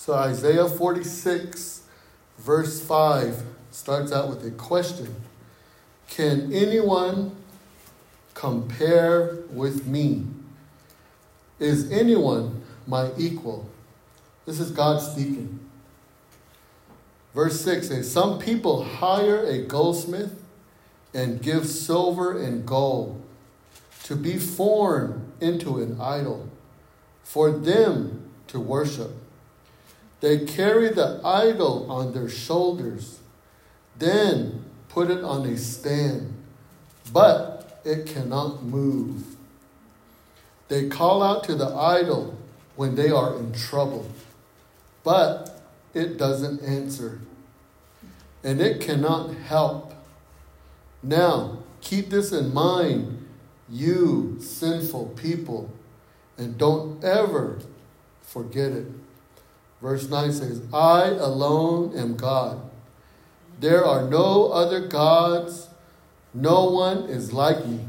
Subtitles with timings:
[0.00, 1.82] So Isaiah 46,
[2.38, 5.14] verse 5, starts out with a question
[6.08, 7.36] Can anyone
[8.32, 10.24] compare with me?
[11.58, 13.68] Is anyone my equal?
[14.46, 15.60] This is God speaking.
[17.34, 20.42] Verse 6 says, Some people hire a goldsmith
[21.12, 23.20] and give silver and gold
[24.04, 26.48] to be formed into an idol
[27.22, 29.10] for them to worship.
[30.20, 33.20] They carry the idol on their shoulders,
[33.98, 36.34] then put it on a stand,
[37.12, 39.36] but it cannot move.
[40.68, 42.36] They call out to the idol
[42.76, 44.08] when they are in trouble,
[45.02, 45.62] but
[45.94, 47.20] it doesn't answer,
[48.44, 49.94] and it cannot help.
[51.02, 53.26] Now, keep this in mind,
[53.68, 55.70] you sinful people,
[56.36, 57.60] and don't ever
[58.22, 58.86] forget it.
[59.80, 62.60] Verse 9 says, I alone am God.
[63.60, 65.68] There are no other gods.
[66.34, 67.80] No one is like me.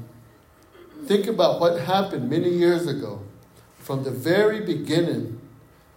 [1.05, 3.21] Think about what happened many years ago.
[3.79, 5.39] From the very beginning,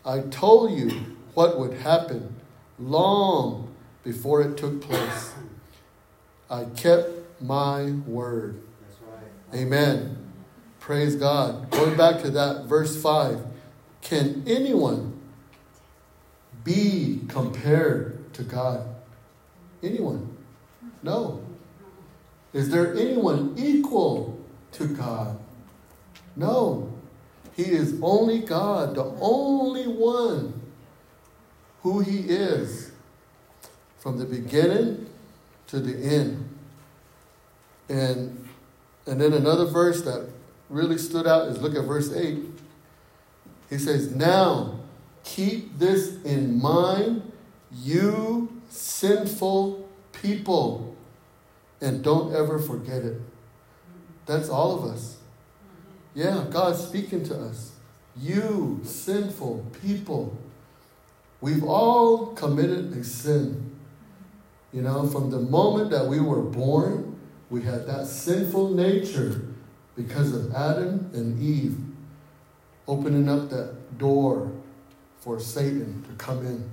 [0.04, 2.34] I told you what would happen
[2.78, 5.32] long before it took place.
[6.50, 8.60] I kept my word.
[9.54, 10.18] Amen.
[10.80, 11.70] Praise God.
[11.70, 13.40] Going back to that, verse 5
[14.02, 15.13] Can anyone
[16.64, 18.86] be compared to God?
[19.82, 20.36] Anyone?
[21.02, 21.42] No.
[22.52, 24.38] Is there anyone equal
[24.72, 25.38] to God?
[26.34, 26.92] No.
[27.54, 30.60] He is only God, the only one
[31.82, 32.92] who He is
[33.98, 35.06] from the beginning
[35.68, 36.48] to the end.
[37.88, 38.48] And,
[39.06, 40.28] and then another verse that
[40.70, 42.38] really stood out is look at verse 8.
[43.70, 44.80] He says, Now
[45.24, 47.32] keep this in mind,
[47.72, 50.96] you sinful people,
[51.80, 53.20] and don't ever forget it.
[54.26, 55.16] That's all of us.
[56.14, 57.72] Yeah, God's speaking to us.
[58.16, 60.38] You sinful people.
[61.40, 63.72] We've all committed a sin.
[64.72, 67.18] You know, from the moment that we were born,
[67.50, 69.42] we had that sinful nature
[69.96, 71.76] because of Adam and Eve
[72.86, 74.50] opening up that door
[75.24, 76.70] for Satan to come in.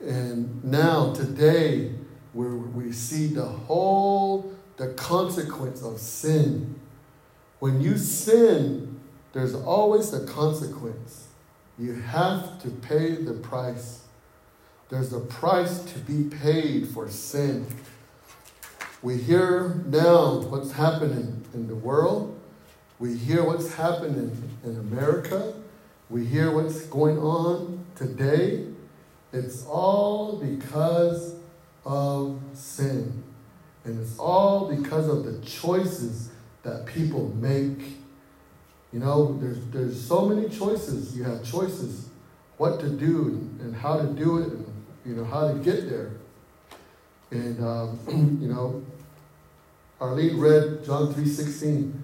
[0.00, 1.92] And now, today,
[2.32, 6.74] where we see the whole the consequence of sin.
[7.58, 8.98] When you sin,
[9.32, 11.28] there's always a consequence.
[11.78, 14.02] You have to pay the price.
[14.88, 17.66] There's a price to be paid for sin.
[19.02, 22.38] We hear now what's happening in the world.
[22.98, 25.54] We hear what's happening in America.
[26.12, 28.66] We hear what's going on today.
[29.32, 31.36] It's all because
[31.86, 33.24] of sin.
[33.86, 36.28] And it's all because of the choices
[36.64, 37.96] that people make.
[38.92, 41.16] You know, there's, there's so many choices.
[41.16, 42.10] You have choices
[42.58, 46.10] what to do and how to do it and, you know, how to get there.
[47.30, 47.98] And, um,
[48.38, 48.84] you know,
[49.98, 52.01] Arlene read John 3.16.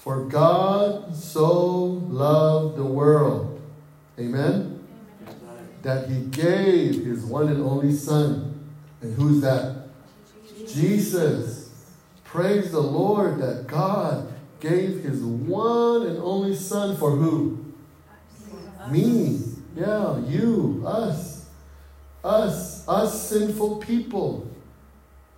[0.00, 3.60] For God so loved the world.
[4.18, 4.82] Amen?
[5.82, 8.66] That he gave his one and only son.
[9.02, 9.88] And who's that?
[10.66, 11.68] Jesus.
[12.24, 17.62] Praise the Lord that God gave his one and only son for who?
[18.88, 19.42] Me.
[19.76, 21.44] Yeah, you, us.
[22.24, 24.50] Us, us sinful people.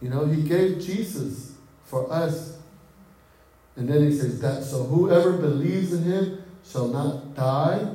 [0.01, 1.51] You know, he gave Jesus
[1.85, 2.62] for us.
[3.77, 7.89] And then he says that so whoever believes in him shall not die,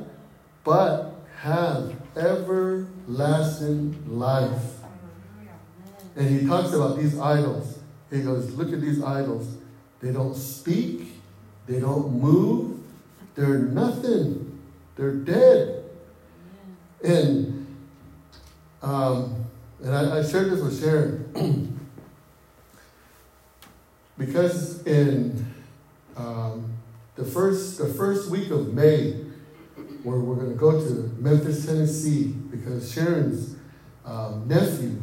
[0.64, 4.62] but have everlasting life.
[6.16, 7.78] And he talks about these idols.
[8.10, 9.56] He goes, Look at these idols.
[10.00, 11.12] They don't speak,
[11.66, 12.80] they don't move,
[13.34, 14.60] they're nothing,
[14.96, 15.84] they're dead.
[17.04, 17.66] And
[18.82, 19.44] um,
[19.82, 21.78] and I, I shared this with Sharon
[24.18, 25.47] because in
[26.18, 26.74] um,
[27.14, 29.12] the first the first week of May,
[30.02, 33.56] where we're going to go to Memphis, Tennessee, because Sharon's
[34.04, 35.00] um, nephew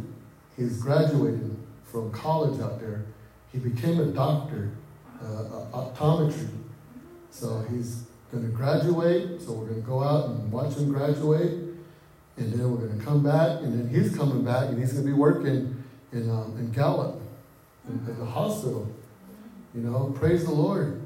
[0.57, 3.05] he's graduating from college out there.
[3.51, 4.71] He became a doctor,
[5.21, 6.49] uh, optometry.
[7.29, 9.41] So he's going to graduate.
[9.41, 11.51] So we're going to go out and watch him graduate.
[12.37, 13.61] And then we're going to come back.
[13.61, 17.21] And then he's coming back and he's going to be working in, um, in Gallup,
[17.87, 18.89] in, in, the hospital.
[19.73, 21.01] You know, praise the Lord.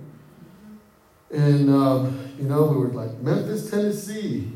[1.32, 4.52] And, um, you know, we were like, Memphis, Tennessee.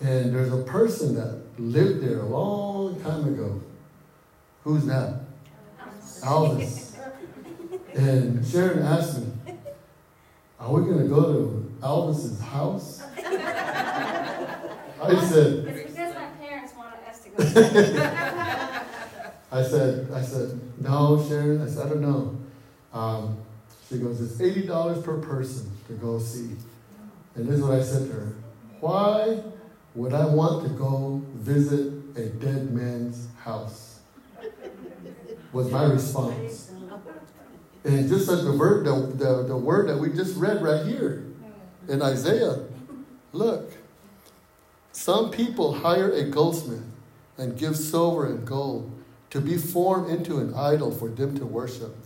[0.00, 3.60] And there's a person that lived there a long time ago.
[4.64, 5.20] Who's that?
[6.20, 6.96] Elvis.
[7.94, 9.32] And Sharon asked me,
[10.58, 13.02] Are we going to go to Elvis's house?
[15.02, 17.38] I said, It's because my parents wanted us to go.
[19.52, 21.60] I said, I said, no, Sharon.
[21.60, 22.38] I said, I don't know.
[22.94, 23.36] Um,
[23.92, 26.56] she goes, it's eighty dollars per person to go see.
[27.34, 28.34] And this is what I said to her:
[28.80, 29.42] Why
[29.94, 34.00] would I want to go visit a dead man's house?
[35.52, 36.70] Was my response.
[37.84, 41.24] And just like the word, the, the, the word that we just read right here
[41.88, 42.60] in Isaiah,
[43.32, 43.72] look.
[44.92, 46.84] Some people hire a goldsmith
[47.38, 48.90] and give silver and gold
[49.30, 51.96] to be formed into an idol for them to worship.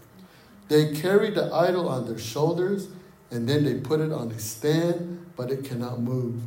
[0.69, 2.89] They carry the idol on their shoulders
[3.31, 6.41] and then they put it on a stand, but it cannot move.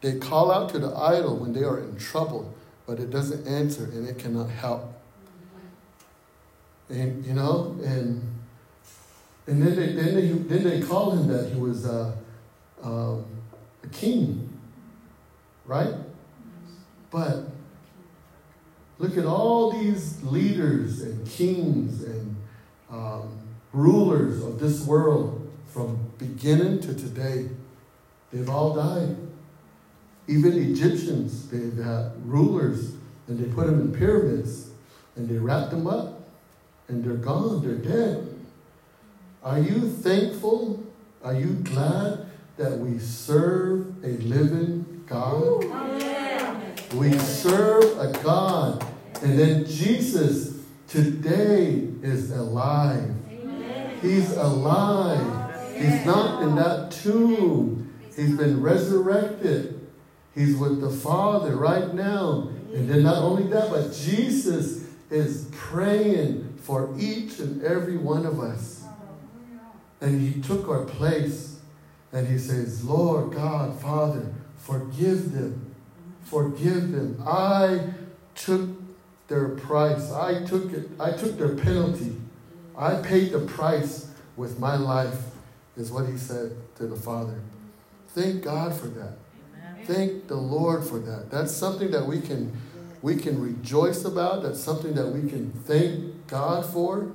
[0.00, 2.52] They call out to the idol when they are in trouble,
[2.86, 4.92] but it doesn't answer and it cannot help.
[6.88, 8.22] And you know, and
[9.46, 12.14] and then they then they, then they call him that he was uh,
[12.84, 13.16] uh,
[13.82, 14.58] a king,
[15.64, 15.94] right?
[17.10, 17.44] But
[18.98, 22.36] look at all these leaders and kings and
[22.90, 23.41] um,
[23.72, 27.48] rulers of this world from beginning to today.
[28.32, 29.16] They've all died.
[30.28, 32.92] Even Egyptians, they've had rulers
[33.26, 34.70] and they put them in pyramids
[35.16, 36.20] and they wrapped them up
[36.88, 38.28] and they're gone, they're dead.
[39.42, 40.84] Are you thankful?
[41.24, 42.26] Are you glad
[42.56, 45.64] that we serve a living God?
[46.94, 48.84] We serve a God.
[49.22, 50.58] And then Jesus
[50.88, 53.14] today is alive.
[54.02, 55.76] He's alive.
[55.76, 57.94] He's not in that tomb.
[58.14, 59.88] He's been resurrected.
[60.34, 62.50] He's with the Father right now.
[62.74, 68.40] And then not only that, but Jesus is praying for each and every one of
[68.40, 68.84] us.
[70.00, 71.60] And he took our place.
[72.12, 75.74] And he says, Lord God, Father, forgive them.
[76.24, 77.22] Forgive them.
[77.26, 77.90] I
[78.34, 78.68] took
[79.28, 80.10] their price.
[80.12, 80.90] I took it.
[80.98, 82.16] I took their penalty.
[82.82, 85.18] I paid the price with my life,
[85.76, 87.38] is what he said to the Father.
[88.08, 89.16] Thank God for that.
[89.56, 89.86] Amen.
[89.86, 91.30] Thank the Lord for that.
[91.30, 92.52] That's something that we can
[93.00, 94.42] we can rejoice about.
[94.42, 97.12] That's something that we can thank God for.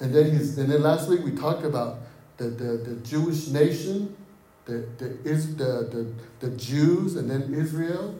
[0.00, 1.98] And then he's and then last week we talked about
[2.38, 4.16] the, the, the Jewish nation,
[4.64, 8.18] the, the, is, the, the, the Jews and then Israel,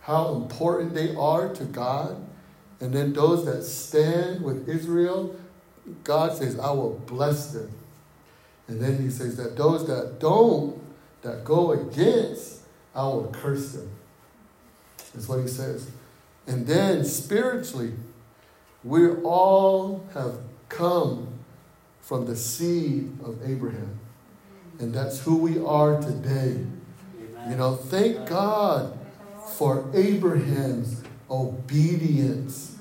[0.00, 2.26] how important they are to God.
[2.80, 5.36] And then those that stand with Israel,
[6.04, 7.70] God says, I will bless them.
[8.68, 10.80] And then he says that those that don't,
[11.22, 12.60] that go against,
[12.94, 13.90] I will curse them.
[15.12, 15.90] That's what he says.
[16.46, 17.92] And then spiritually,
[18.82, 20.38] we all have
[20.68, 21.28] come
[22.00, 23.98] from the seed of Abraham.
[24.78, 26.64] And that's who we are today.
[27.48, 28.98] You know, thank God
[29.56, 32.76] for Abraham's obedience.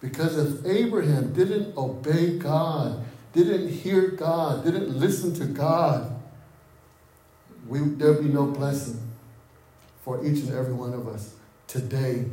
[0.00, 6.16] Because if Abraham didn't obey God, didn't hear God, didn't listen to God,
[7.66, 9.00] we, there'd be no blessing
[10.02, 11.34] for each and every one of us
[11.66, 12.24] today.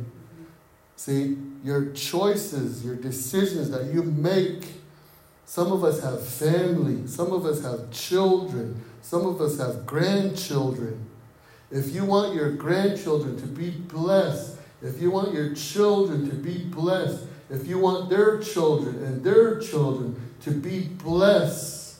[0.96, 4.66] See, your choices, your decisions that you make,
[5.44, 11.06] some of us have family, some of us have children, some of us have grandchildren.
[11.70, 16.64] If you want your grandchildren to be blessed, if you want your children to be
[16.64, 21.98] blessed, if you want their children and their children to be blessed,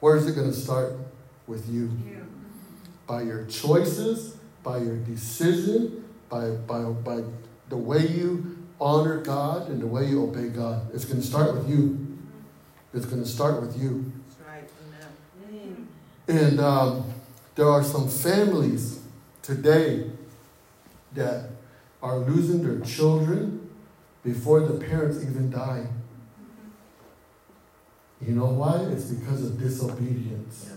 [0.00, 0.94] where is it going to start?
[1.46, 1.90] With you.
[3.06, 7.22] By your choices, by your decision, by, by, by
[7.70, 10.94] the way you honor God and the way you obey God.
[10.94, 12.18] It's going to start with you.
[12.92, 14.12] It's going to start with you.
[14.46, 14.68] Right.
[16.28, 17.12] And um,
[17.54, 19.00] there are some families
[19.40, 20.10] today
[21.14, 21.48] that
[22.02, 23.67] are losing their children
[24.22, 25.86] before the parents even die.
[28.20, 28.80] You know why?
[28.90, 30.72] It's because of disobedience.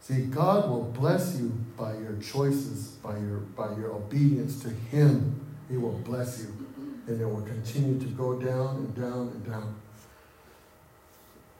[0.00, 5.40] See, God will bless you by your choices, by your by your obedience to Him.
[5.68, 6.66] He will bless you,
[7.06, 9.74] and it will continue to go down and down and down.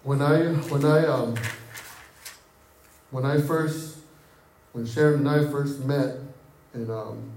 [0.02, 1.36] When I when I um
[3.10, 3.98] when I first
[4.72, 6.16] when Sharon and I first met,
[6.72, 7.30] and um,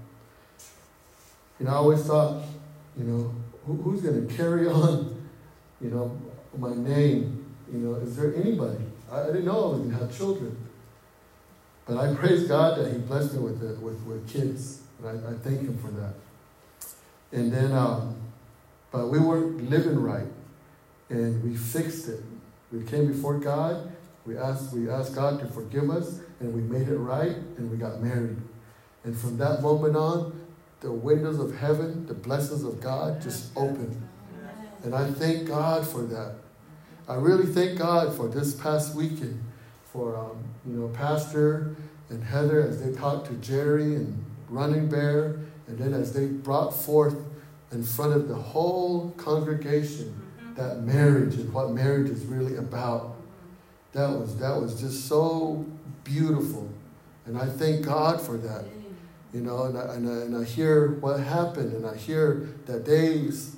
[1.58, 2.42] you know, I always thought
[2.96, 3.34] you know,
[3.66, 5.28] who, who's going to carry on,
[5.80, 6.18] you know,
[6.58, 7.44] my name?
[7.72, 8.84] You know, is there anybody?
[9.10, 10.56] I, I didn't know I was going to have children.
[11.86, 14.82] But I praise God that He blessed me with, the, with, with kids.
[14.98, 16.14] And I, I thank Him for that.
[17.32, 18.16] And then, um,
[18.90, 20.28] but we weren't living right,
[21.08, 22.22] and we fixed it.
[22.70, 23.90] We came before God.
[24.26, 27.78] We asked, we asked God to forgive us, and we made it right, and we
[27.78, 28.36] got married.
[29.04, 30.41] And from that moment on,
[30.82, 34.08] the windows of heaven, the blessings of God just open.
[34.82, 36.34] And I thank God for that.
[37.08, 39.42] I really thank God for this past weekend,
[39.92, 41.76] for um, you know Pastor
[42.10, 46.70] and Heather as they talked to Jerry and Running Bear, and then as they brought
[46.70, 47.16] forth
[47.70, 50.20] in front of the whole congregation
[50.56, 53.16] that marriage and what marriage is really about.
[53.92, 55.64] That was that was just so
[56.02, 56.68] beautiful,
[57.26, 58.64] and I thank God for that.
[59.32, 62.84] You know, and I, and I, and I hear what happened, and I hear that
[62.84, 63.14] they,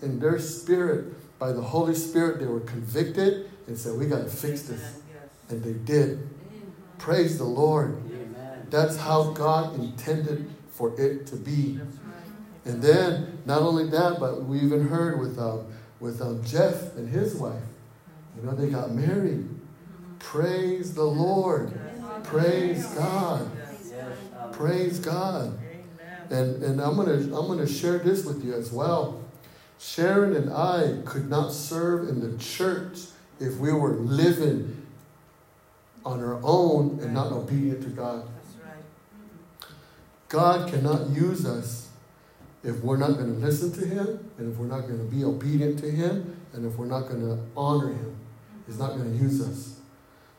[0.07, 4.31] in their spirit, by the Holy Spirit, they were convicted and said, We got to
[4.31, 5.01] fix this.
[5.49, 6.29] And they did.
[6.99, 8.01] Praise the Lord.
[8.71, 11.81] That's how God intended for it to be.
[12.65, 15.67] And then, not only that, but we even heard with, um,
[16.01, 17.61] with um, Jeff and his wife.
[18.37, 19.49] You know, they got married.
[20.19, 21.79] Praise the Lord.
[22.23, 23.51] Praise God.
[24.57, 25.59] Praise God.
[26.31, 29.23] And, and I'm gonna I'm gonna share this with you as well.
[29.79, 32.99] Sharon and I could not serve in the church
[33.41, 34.87] if we were living
[36.05, 38.29] on our own and not obedient to God.
[40.29, 41.89] God cannot use us
[42.63, 45.25] if we're not going to listen to Him and if we're not going to be
[45.25, 48.17] obedient to Him and if we're not going to honor Him.
[48.67, 49.81] He's not going to use us.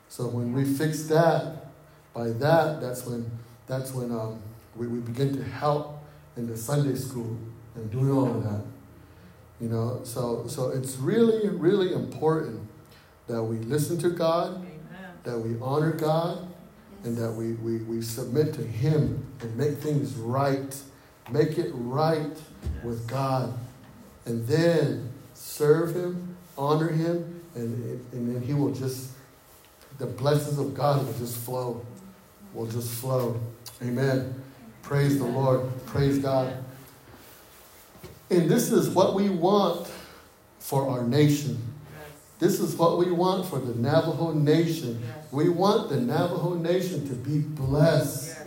[0.10, 1.68] So when we fix that,
[2.14, 3.30] by that, that's when
[3.68, 4.42] that's when um,
[4.76, 6.04] we, we begin to help
[6.38, 7.38] in the Sunday school
[7.76, 8.62] and doing all of that.
[9.60, 12.68] You know, so so it's really, really important
[13.28, 14.76] that we listen to God, Amen.
[15.24, 16.48] that we honor God,
[17.06, 20.76] and that we, we, we submit to Him and make things right.
[21.32, 22.84] Make it right yes.
[22.84, 23.58] with God.
[24.26, 29.12] And then serve Him, honor Him, and, and then He will just,
[29.98, 31.86] the blessings of God will just flow.
[32.54, 33.40] Will just flow.
[33.82, 34.42] Amen.
[34.82, 35.70] Praise the Lord.
[35.86, 36.54] Praise God.
[38.30, 39.88] And this is what we want
[40.60, 41.62] for our nation.
[42.40, 45.02] This is what we want for the Navajo nation.
[45.32, 48.38] We want the Navajo nation to be blessed.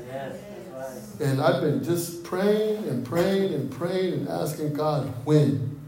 [1.21, 5.81] And I've been just praying and praying and praying and asking God when.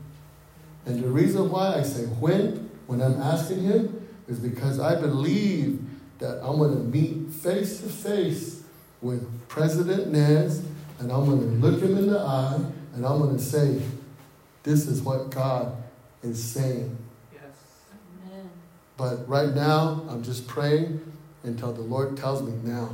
[0.87, 5.81] And the reason why I say when, when I'm asking Him, is because I believe
[6.19, 8.60] that I'm going to meet face to face
[9.03, 10.65] with President Nez,
[10.99, 12.61] and I'm going to look him in the eye,
[12.95, 13.81] and I'm going to say,
[14.63, 15.77] This is what God
[16.23, 16.97] is saying.
[17.33, 17.43] Yes.
[18.27, 18.51] Amen.
[18.97, 21.01] But right now, I'm just praying
[21.43, 22.91] until the Lord tells me now.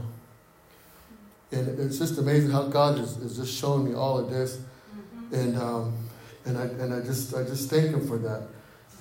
[1.52, 4.56] And it's just amazing how God is, is just showing me all of this.
[4.58, 5.34] Mm-hmm.
[5.34, 5.96] And, um,
[6.44, 8.42] and, I, and I, just, I just thank Him for that.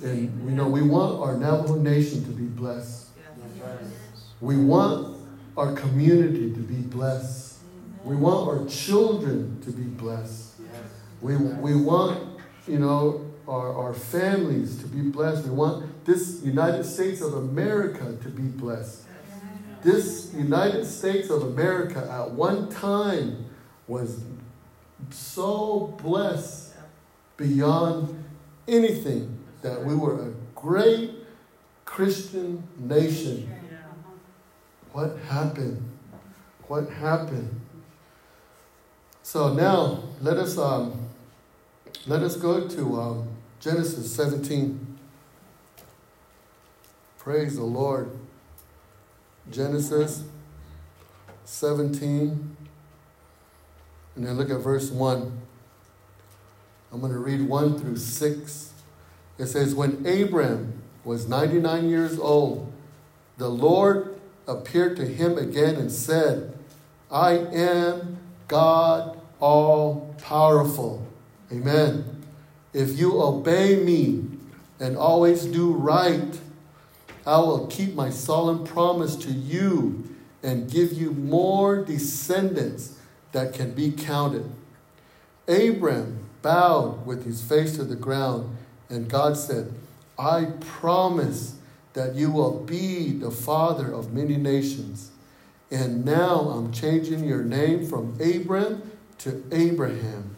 [0.04, 3.08] And, you know, we want our Navajo nation to be blessed.
[3.18, 3.80] Yes.
[4.42, 5.15] We want
[5.58, 7.58] our community to be blessed.
[8.04, 10.54] We want our children to be blessed.
[11.22, 15.46] We, we want, you know, our, our families to be blessed.
[15.46, 19.04] We want this United States of America to be blessed.
[19.82, 23.46] This United States of America at one time
[23.88, 24.24] was
[25.12, 26.74] so blessed
[27.38, 28.24] beyond
[28.68, 31.12] anything that we were a great
[31.86, 33.55] Christian nation
[34.96, 35.84] what happened?
[36.70, 37.60] What happened?
[39.24, 41.10] So now let us um,
[42.08, 43.28] let us go to um,
[43.60, 44.98] Genesis 17.
[47.18, 48.10] Praise the Lord.
[49.52, 50.24] Genesis
[51.44, 52.56] 17.
[54.16, 55.42] And then look at verse 1.
[56.94, 58.74] I'm going to read 1 through 6.
[59.40, 62.72] It says, When Abram was 99 years old,
[63.38, 64.15] the Lord
[64.48, 66.58] appeared to him again and said,
[67.12, 71.06] I am God all powerful.
[71.52, 72.24] Amen.
[72.74, 74.26] If you obey me
[74.80, 76.40] and always do right,
[77.26, 80.04] I will keep my solemn promise to you
[80.44, 82.98] and give you more descendants
[83.32, 84.52] that can be counted.
[85.48, 88.56] Abram bowed with his face to the ground,
[88.90, 89.74] and God said,
[90.18, 91.56] I promise
[91.96, 95.12] that you will be the father of many nations.
[95.72, 100.36] And now I'm changing your name from Abram to Abraham.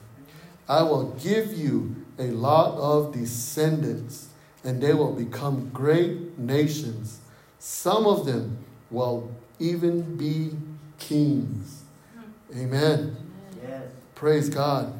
[0.69, 4.29] I will give you a lot of descendants,
[4.63, 7.19] and they will become great nations.
[7.57, 8.59] Some of them
[8.91, 10.51] will even be
[10.99, 11.83] kings.
[12.55, 13.15] Amen.
[13.63, 13.83] Yes.
[14.13, 14.93] Praise God.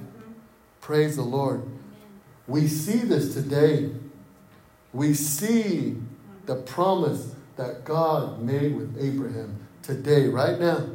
[0.82, 1.64] Praise the Lord.
[2.48, 3.92] We see this today.
[4.92, 5.98] We see
[6.48, 10.88] the promise that God made with Abraham today, right now.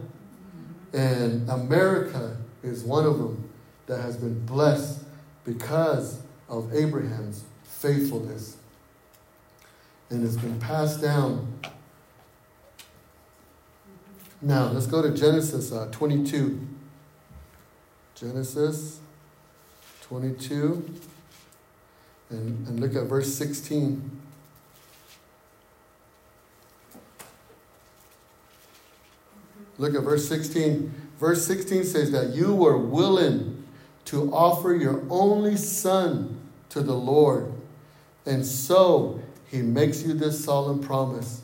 [0.93, 3.51] And America is one of them
[3.87, 5.05] that has been blessed
[5.45, 8.57] because of Abraham's faithfulness.
[10.11, 11.61] And it's been passed down.
[14.41, 16.61] Now, let's go to Genesis uh, 22.
[18.15, 19.01] Genesis
[20.03, 20.95] 22.
[22.31, 24.22] And, and look at verse 16.
[29.79, 30.93] Look at verse 16.
[31.19, 33.65] Verse 16 says that you were willing
[34.07, 37.53] to offer your only son to the Lord.
[38.27, 41.43] And so he makes you this solemn promise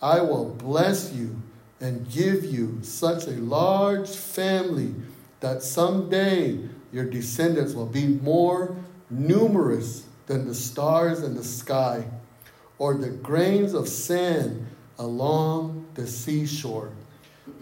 [0.00, 1.36] I will bless you
[1.80, 4.94] and give you such a large family
[5.40, 6.58] that someday
[6.92, 8.76] your descendants will be more
[9.10, 12.04] numerous than the stars in the sky
[12.78, 14.66] or the grains of sand
[14.98, 16.92] along the seashore.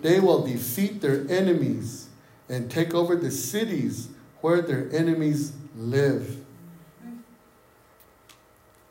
[0.03, 2.09] They will defeat their enemies
[2.49, 4.09] and take over the cities
[4.41, 6.37] where their enemies live.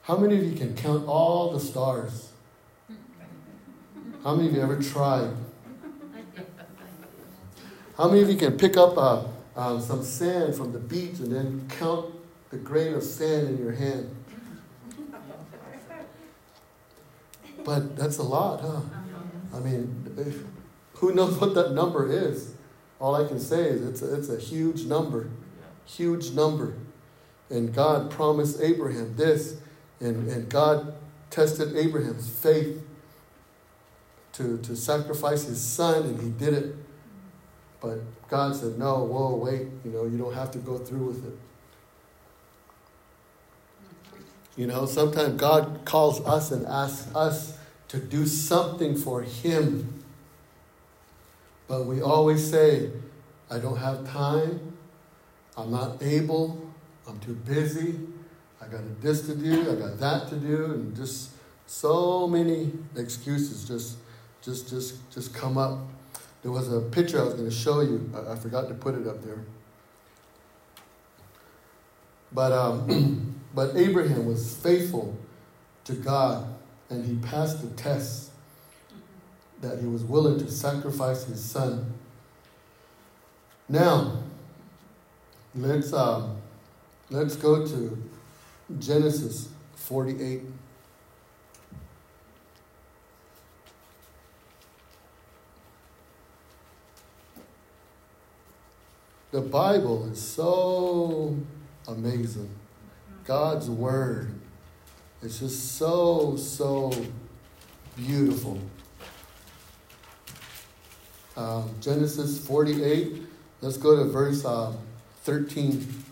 [0.03, 2.31] How many of you can count all the stars?
[4.23, 5.31] How many of you ever tried?
[7.97, 9.23] How many of you can pick up uh,
[9.55, 12.13] uh, some sand from the beach and then count
[12.49, 14.13] the grain of sand in your hand?
[17.63, 18.81] But that's a lot, huh?
[19.53, 20.53] I mean,
[20.95, 22.53] who knows what that number is?
[22.99, 25.29] All I can say is it's a, it's a huge number,
[25.85, 26.75] huge number.
[27.49, 29.57] And God promised Abraham this,
[29.99, 30.95] and, and God
[31.29, 32.81] tested Abraham's faith
[34.33, 36.75] to, to sacrifice his son, and he did it.
[37.81, 37.99] But
[38.29, 41.37] God said, No, whoa, wait, you know, you don't have to go through with it.
[44.57, 47.57] You know, sometimes God calls us and asks us
[47.89, 49.94] to do something for Him.
[51.67, 52.91] But we always say,
[53.49, 54.73] I don't have time,
[55.57, 56.69] I'm not able,
[57.07, 57.99] I'm too busy,
[58.61, 61.31] I got this to do, I got that to do, and just
[61.67, 63.97] so many excuses just
[64.41, 65.79] just just just come up.
[66.43, 68.09] There was a picture I was going to show you.
[68.13, 69.39] I, I forgot to put it up there.
[72.31, 75.17] But um, but Abraham was faithful
[75.85, 76.47] to God,
[76.89, 78.31] and he passed the test
[79.61, 81.93] that he was willing to sacrifice his son.
[83.67, 84.23] Now,
[85.55, 86.37] let's um,
[87.09, 88.03] let's go to
[88.79, 90.41] Genesis 48.
[99.31, 101.35] The Bible is so
[101.87, 102.49] amazing.
[103.25, 104.33] God's Word
[105.21, 106.93] is just so, so
[107.97, 108.61] beautiful.
[111.37, 113.23] Um, Genesis 48,
[113.61, 114.73] let's go to verse uh,
[115.23, 116.03] 13.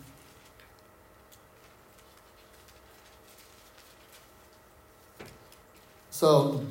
[6.09, 6.65] So,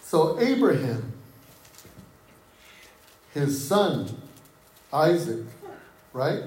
[0.00, 1.12] so Abraham,
[3.34, 4.08] his son,
[4.92, 5.44] Isaac,
[6.12, 6.44] right?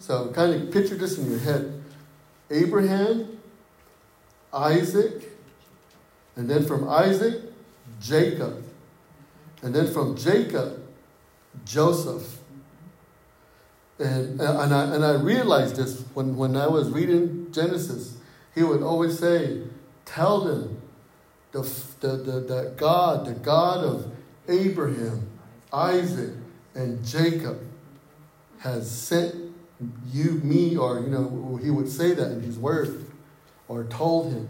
[0.00, 1.82] So kind of picture this in your head.
[2.50, 3.38] Abraham,
[4.52, 5.30] Isaac,
[6.36, 7.42] and then from Isaac,
[8.00, 8.63] Jacob.
[9.64, 10.86] And then from Jacob,
[11.64, 12.38] Joseph.
[13.98, 18.18] And, and, I, and I realized this when, when I was reading Genesis.
[18.54, 19.62] He would always say,
[20.04, 20.82] Tell them
[21.52, 21.62] the,
[22.00, 24.12] the, the, the God, the God of
[24.48, 25.30] Abraham,
[25.72, 26.34] Isaac,
[26.74, 27.58] and Jacob
[28.58, 29.34] has sent
[30.12, 33.06] you, me, or, you know, he would say that in his word,
[33.68, 34.46] or told him,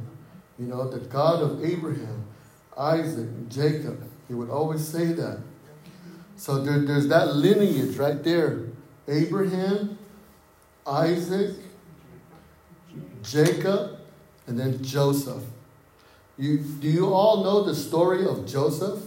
[0.58, 2.24] you know, the God of Abraham,
[2.76, 4.02] Isaac, Jacob.
[4.28, 5.40] He would always say that.
[6.36, 8.64] So there, there's that lineage right there
[9.06, 9.98] Abraham,
[10.86, 11.56] Isaac,
[13.22, 13.98] Jacob,
[14.46, 15.42] and then Joseph.
[16.36, 19.00] You, do you all know the story of Joseph?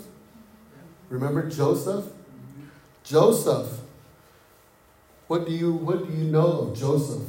[1.10, 2.06] Remember Joseph?
[3.04, 3.80] Joseph.
[5.28, 7.28] What do you what do you know of Joseph?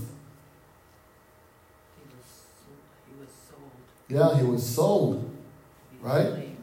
[1.97, 3.71] He was sold.
[4.09, 5.29] Yeah, he was sold,
[6.01, 6.57] right?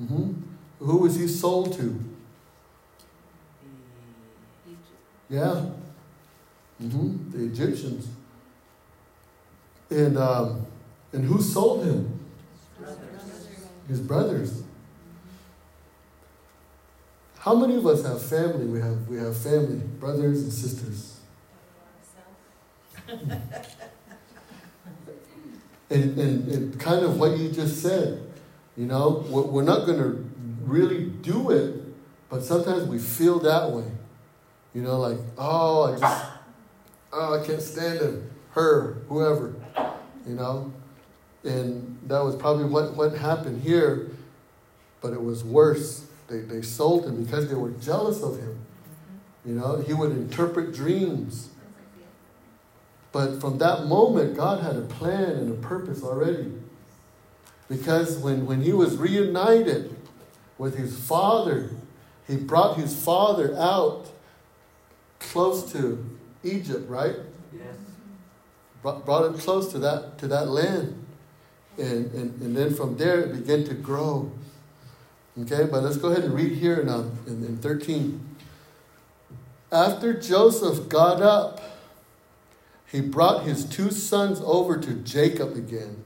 [0.00, 0.37] Mm-hmm.
[0.80, 1.98] Who was he sold to?
[5.28, 5.66] Yeah.
[6.82, 7.30] Mm-hmm.
[7.32, 8.08] The Egyptians.
[9.90, 10.66] And um,
[11.12, 12.20] and who sold him?
[13.88, 14.62] His brothers.
[17.38, 18.66] How many of us have family?
[18.66, 21.20] We have we have family, brothers and sisters.
[25.90, 28.22] And, and, and kind of what you just said,
[28.76, 30.27] you know, we're we're not going to
[30.68, 31.82] really do it,
[32.28, 33.90] but sometimes we feel that way.
[34.74, 36.26] You know, like, oh, I just,
[37.12, 39.54] oh, I can't stand him, her, whoever,
[40.26, 40.72] you know.
[41.44, 44.10] And that was probably what, what happened here,
[45.00, 46.04] but it was worse.
[46.28, 48.58] They, they sold him because they were jealous of him.
[49.44, 51.48] You know, he would interpret dreams.
[53.12, 56.52] But from that moment, God had a plan and a purpose already.
[57.68, 59.96] Because when, when he was reunited
[60.58, 61.70] with his father,
[62.26, 64.10] he brought his father out
[65.18, 66.04] close to
[66.42, 67.16] Egypt, right?
[67.52, 67.76] Yes.
[68.82, 71.04] Brought, brought him close to that, to that land.
[71.78, 74.32] And, and, and then from there, it began to grow.
[75.40, 78.36] Okay, but let's go ahead and read here in, um, in, in 13.
[79.70, 81.60] After Joseph got up,
[82.90, 86.02] he brought his two sons over to Jacob again.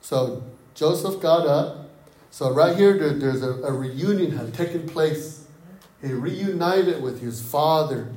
[0.00, 1.87] So Joseph got up.
[2.30, 5.46] So right here, there, there's a, a reunion had taken place.
[6.00, 8.08] He reunited with his father.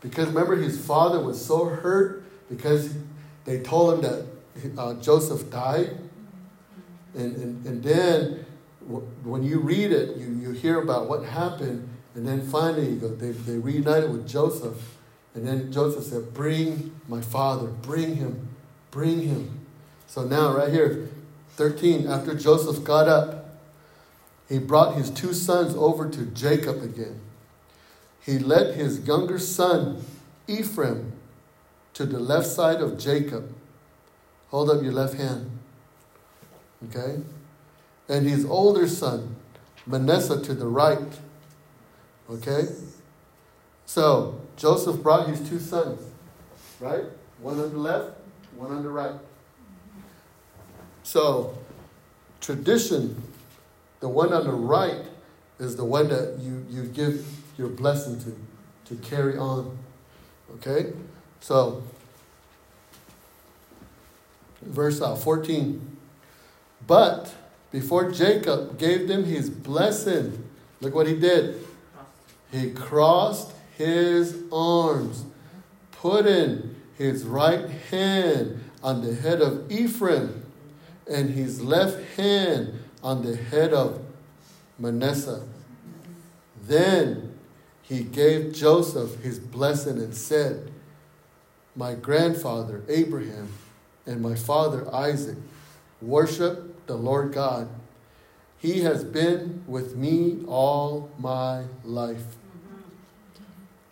[0.00, 2.94] Because remember, his father was so hurt because
[3.44, 5.96] they told him that uh, Joseph died.
[7.14, 8.44] And, and, and then
[8.86, 11.88] w- when you read it, you, you hear about what happened.
[12.14, 14.96] And then finally, they, they reunited with Joseph.
[15.34, 18.48] And then Joseph said, Bring my father, bring him,
[18.90, 19.60] bring him.
[20.06, 21.08] So now, right here,
[21.56, 23.35] 13, after Joseph got up,
[24.48, 27.20] he brought his two sons over to Jacob again.
[28.20, 30.04] He led his younger son,
[30.46, 31.12] Ephraim,
[31.94, 33.52] to the left side of Jacob.
[34.50, 35.50] Hold up your left hand.
[36.88, 37.20] Okay?
[38.08, 39.36] And his older son,
[39.86, 40.98] Manasseh, to the right.
[42.30, 42.66] Okay?
[43.84, 46.00] So, Joseph brought his two sons,
[46.80, 47.04] right?
[47.40, 48.16] One on the left,
[48.56, 49.14] one on the right.
[51.02, 51.56] So,
[52.40, 53.22] tradition,
[54.06, 55.04] the one on the right
[55.58, 57.26] is the one that you, you give
[57.58, 58.36] your blessing to,
[58.84, 59.76] to carry on.
[60.54, 60.92] Okay?
[61.40, 61.82] So,
[64.62, 65.96] verse uh, 14.
[66.86, 67.34] But
[67.72, 70.44] before Jacob gave them his blessing,
[70.80, 71.66] look what he did.
[72.52, 75.24] He crossed his arms,
[75.90, 80.44] putting his right hand on the head of Ephraim
[81.10, 84.00] and his left hand on the head of
[84.78, 85.46] Manasseh.
[86.62, 87.38] Then
[87.82, 90.72] he gave Joseph his blessing and said,
[91.74, 93.52] My grandfather Abraham
[94.06, 95.38] and my father Isaac
[96.00, 97.68] worship the Lord God.
[98.58, 102.24] He has been with me all my life.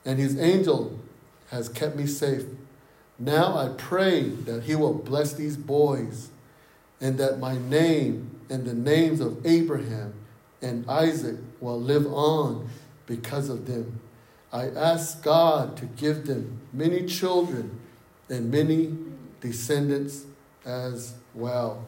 [0.05, 0.99] And his angel
[1.51, 2.45] has kept me safe.
[3.19, 6.31] Now I pray that he will bless these boys
[7.01, 10.15] and that my name and the names of Abraham
[10.63, 12.69] and Isaac will live on
[13.07, 14.01] because of them.
[14.53, 17.81] I ask God to give them many children
[18.29, 18.97] and many
[19.41, 20.25] descendants
[20.65, 21.85] as well.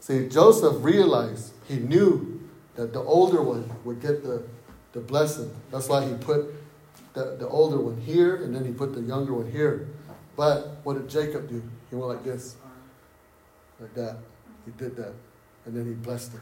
[0.00, 4.42] See, Joseph realized, he knew that the older one would get the,
[4.92, 5.54] the blessing.
[5.70, 6.54] That's why he put
[7.12, 9.88] the, the older one here and then he put the younger one here.
[10.36, 11.62] But what did Jacob do?
[11.90, 12.56] He went like this,
[13.78, 14.16] like that.
[14.64, 15.12] He did that.
[15.66, 16.40] And then he blessed her.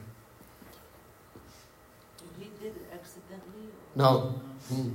[2.38, 3.68] He did it accidentally?
[3.96, 4.40] No.
[4.68, 4.90] Hmm.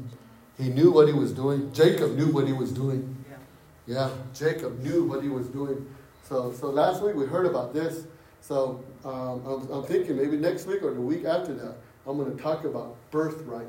[0.58, 1.74] He knew what he was doing.
[1.74, 3.16] Jacob knew what he was doing.
[3.30, 3.38] Yeah.
[3.86, 5.86] Yeah, Jacob knew what he was doing.
[6.24, 8.06] So, so last week we heard about this.
[8.40, 12.36] So um, I'm, I'm thinking maybe next week or the week after that, I'm going
[12.36, 13.68] to talk about birthright.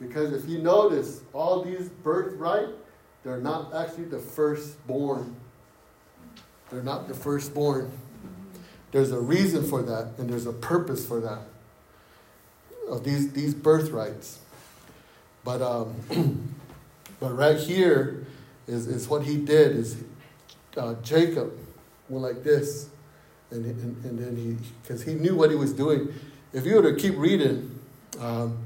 [0.00, 2.68] Because if you notice, all these birthright,
[3.24, 5.34] they're not actually the firstborn.
[6.70, 7.90] They're not the firstborn.
[8.90, 11.40] There's a reason for that, and there's a purpose for that.
[12.88, 14.38] Of these these birthrights.
[15.44, 15.94] But um,
[17.20, 18.26] but right here
[18.66, 19.96] is, is what he did is
[20.76, 21.52] uh, Jacob
[22.08, 22.88] went like this,
[23.50, 26.08] and and, and then he because he knew what he was doing.
[26.54, 27.78] If you were to keep reading,
[28.20, 28.58] um,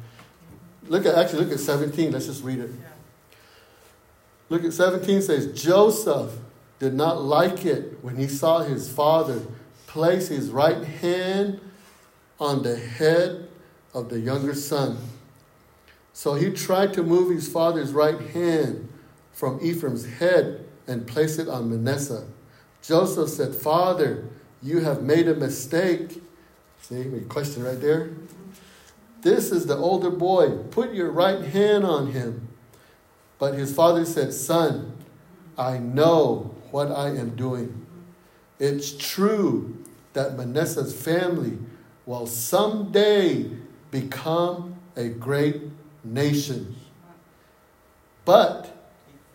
[0.86, 2.12] look at actually look at seventeen.
[2.12, 2.70] Let's just read it.
[4.48, 6.32] Look at seventeen says Joseph
[6.78, 9.40] did not like it when he saw his father
[9.92, 11.60] place his right hand
[12.40, 13.46] on the head
[13.92, 14.96] of the younger son.
[16.14, 18.88] So he tried to move his father's right hand
[19.32, 22.26] from Ephraim's head and place it on Manasseh.
[22.82, 24.24] Joseph said, Father,
[24.62, 26.22] you have made a mistake.
[26.80, 28.12] See, we question right there.
[29.20, 30.56] This is the older boy.
[30.70, 32.48] Put your right hand on him.
[33.38, 34.96] But his father said, Son,
[35.58, 37.81] I know what I am doing.
[38.58, 39.76] It's true
[40.12, 41.58] that Manasseh's family
[42.06, 43.50] will someday
[43.90, 45.62] become a great
[46.04, 46.76] nation.
[48.24, 48.76] But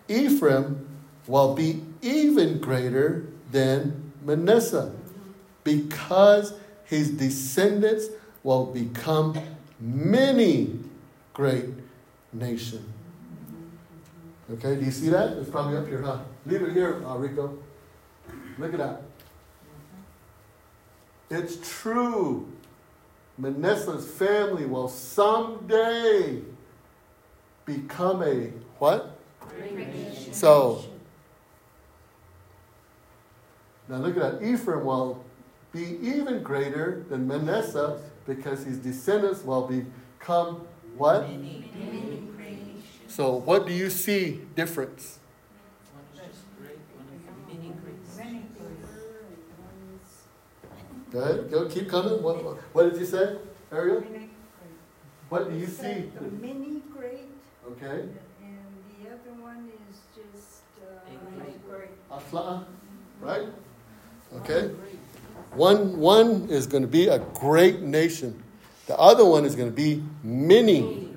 [0.07, 0.87] Ephraim
[1.27, 4.93] will be even greater than Manasseh
[5.63, 6.53] because
[6.85, 8.07] his descendants
[8.43, 9.37] will become
[9.79, 10.79] many
[11.33, 11.65] great
[12.31, 12.85] nations.
[14.49, 15.33] Okay, do you see that?
[15.37, 16.19] It's probably up here, huh?
[16.45, 17.57] Leave it here, uh, Rico.
[18.57, 19.01] Look at that.
[21.29, 22.51] It's true.
[23.37, 26.41] Manasseh's family will someday
[27.65, 28.47] become a
[28.79, 29.19] what?
[30.31, 30.85] So,
[33.87, 34.47] now look at that.
[34.47, 35.23] Ephraim will
[35.71, 41.27] be even greater than Manasseh because his descendants will become what?
[43.07, 45.19] So, what do you see difference?
[51.11, 51.49] Go ahead.
[51.51, 51.67] Go.
[51.67, 52.21] Keep coming.
[52.21, 52.37] What,
[52.73, 53.37] what did you say,
[53.71, 54.03] Ariel?
[55.29, 56.09] What do you see?
[56.19, 57.27] The mini great,
[57.71, 57.99] Okay.
[58.41, 58.67] and
[59.03, 61.89] the other one is just, uh, great.
[62.09, 62.63] Afla,
[63.21, 63.47] right?
[64.37, 64.71] Okay.
[65.53, 68.41] One, one is going to be a great nation.
[68.87, 71.09] The other one is going to be many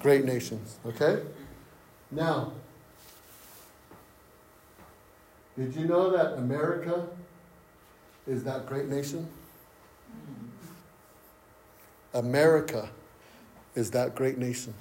[0.00, 0.78] great nations.
[0.84, 1.22] Okay?
[2.10, 2.52] Now,
[5.56, 7.06] did you know that America
[8.26, 9.28] is that great nation?
[12.14, 12.90] America
[13.74, 14.74] is that great nation.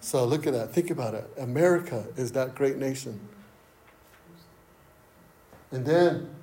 [0.00, 0.72] So look at that.
[0.72, 1.28] Think about it.
[1.38, 3.20] America is that great nation.
[5.70, 6.34] And then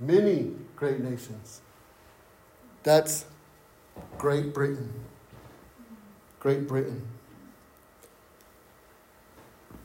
[0.00, 1.60] many great nations.
[2.82, 3.26] That's
[4.18, 4.92] Great Britain.
[6.40, 7.06] Great Britain.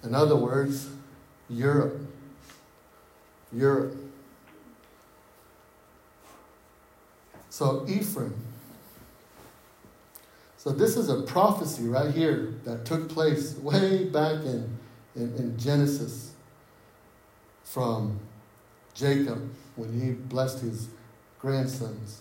[0.03, 0.89] In other words,
[1.49, 1.99] Europe.
[3.51, 3.95] Europe.
[7.49, 8.35] So Ephraim.
[10.57, 14.77] So this is a prophecy right here that took place way back in,
[15.15, 16.31] in, in Genesis
[17.63, 18.19] from
[18.93, 20.89] Jacob when he blessed his
[21.39, 22.19] grandsons.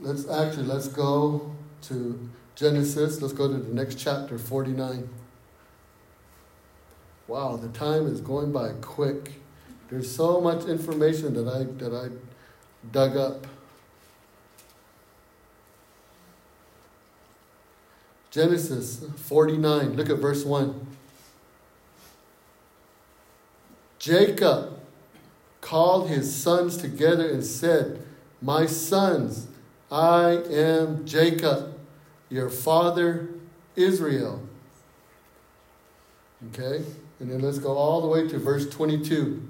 [0.00, 3.20] Let's actually let's go to Genesis.
[3.20, 5.08] Let's go to the next chapter, 49.
[7.26, 9.32] Wow, the time is going by quick.
[9.90, 12.08] There's so much information that I that I
[12.92, 13.46] dug up.
[18.30, 20.86] Genesis 49, look at verse 1.
[23.98, 24.78] Jacob
[25.60, 28.00] called his sons together and said,
[28.40, 29.47] My sons,
[29.90, 31.78] I am Jacob,
[32.28, 33.28] your father
[33.76, 34.42] Israel.
[36.48, 36.84] Okay?
[37.20, 39.42] And then let's go all the way to verse 22.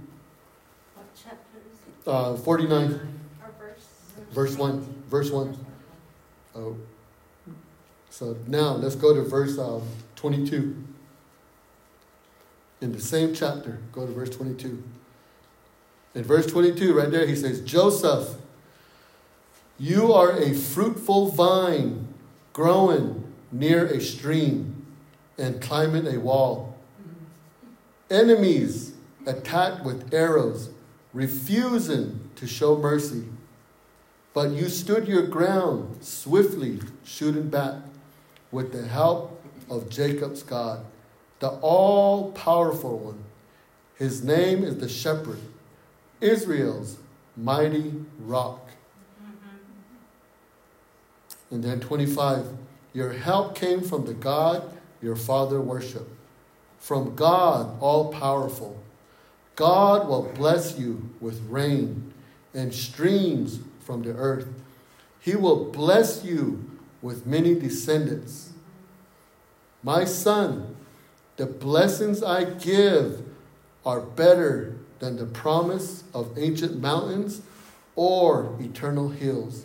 [0.95, 2.09] What chapter is it?
[2.09, 3.85] Uh, 49, Or verse.
[4.33, 5.05] verse 1.
[5.09, 5.67] Verse 1.
[6.55, 6.77] Oh.
[8.11, 9.83] So now let's go to verse um,
[10.17, 10.85] 22.
[12.81, 14.83] In the same chapter, go to verse 22.
[16.15, 18.37] In verse 22, right there, he says, Joseph,
[19.79, 22.09] you are a fruitful vine
[22.53, 24.87] growing near a stream
[25.39, 26.77] and climbing a wall.
[28.11, 28.95] Enemies
[29.27, 30.71] attacked with arrows,
[31.13, 33.25] refusing to show mercy.
[34.35, 37.77] But you stood your ground, swiftly shooting back
[38.51, 40.85] with the help of Jacob's God,
[41.39, 43.25] the all powerful one.
[43.95, 45.41] His name is the shepherd,
[46.21, 46.99] Israel's
[47.37, 48.68] mighty rock.
[51.51, 52.47] And then 25,
[52.93, 56.11] your help came from the God your father worshiped,
[56.79, 58.83] from God all powerful.
[59.57, 62.13] God will bless you with rain
[62.55, 64.49] and streams from the earth.
[65.21, 66.71] He will bless you
[67.03, 68.51] with many descendants.
[69.83, 70.77] My son,
[71.37, 73.23] the blessings I give
[73.85, 77.41] are better than the promise of ancient mountains
[77.95, 79.65] or eternal hills.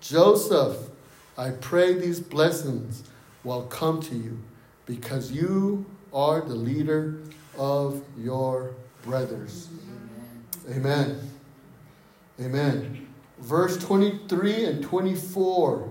[0.00, 0.85] Joseph,
[1.38, 3.04] I pray these blessings
[3.44, 4.38] will come to you
[4.86, 7.20] because you are the leader
[7.58, 9.68] of your brothers.
[10.70, 11.30] Amen.
[12.40, 13.06] Amen.
[13.38, 15.90] Verse 23 and 24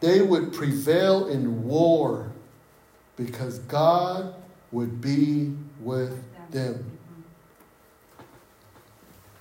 [0.00, 2.32] they would prevail in war
[3.16, 4.34] because God
[4.72, 6.98] would be with them.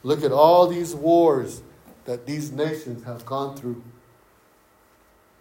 [0.04, 1.62] Look at all these wars
[2.06, 3.82] that these nations have gone through.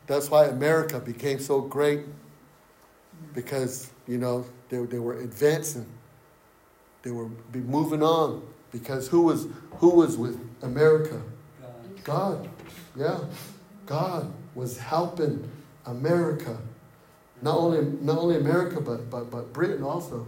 [0.09, 2.01] That's why America became so great
[3.35, 5.87] because, you know, they, they were advancing.
[7.03, 8.43] They were be moving on
[8.73, 11.21] because who was who was with America?
[12.05, 12.49] God.
[12.97, 13.21] Yeah.
[13.87, 15.49] God was helping
[15.87, 16.59] America.
[17.43, 20.27] Not only not only America but but but Britain also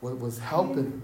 [0.00, 1.02] was helping.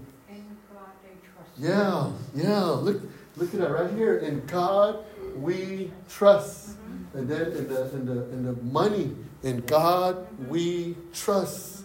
[1.57, 2.63] Yeah, yeah.
[2.63, 3.01] Look
[3.35, 4.17] look at that right here.
[4.17, 5.03] In God
[5.35, 6.77] we trust.
[7.13, 11.81] And then in the in the in the money, in God we trust.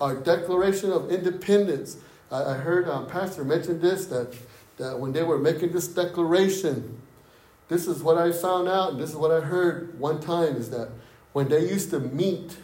[0.00, 1.96] Our Declaration of Independence.
[2.30, 4.32] I, I heard um, Pastor mention this that
[4.76, 7.00] that when they were making this declaration,
[7.68, 10.70] this is what I found out, and this is what I heard one time is
[10.70, 10.90] that
[11.32, 12.56] when they used to meet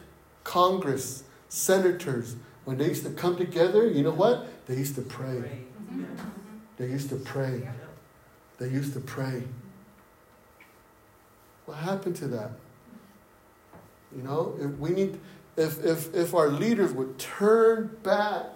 [0.45, 4.47] Congress, senators, when they used to come together, you know what?
[4.67, 5.65] They used to pray.
[6.77, 7.69] They used to pray.
[8.59, 9.43] They used to pray.
[11.67, 12.51] What happened to that?
[14.15, 15.21] You know, if we need
[15.57, 18.47] if if if our leaders would turn back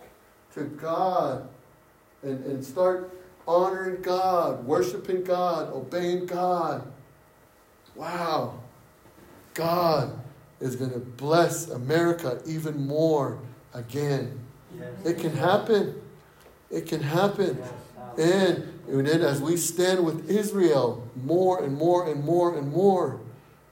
[0.54, 1.48] to God
[2.22, 3.10] and, and start
[3.46, 6.86] honoring God, worshiping God, obeying God.
[7.94, 8.60] Wow.
[9.54, 10.12] God
[10.60, 13.38] is going to bless America even more
[13.74, 14.38] again.
[14.78, 14.92] Yes.
[15.04, 16.00] It can happen.
[16.70, 17.58] It can happen.
[17.58, 18.18] Yes.
[18.18, 23.20] And, and then as we stand with Israel more and more and more and more,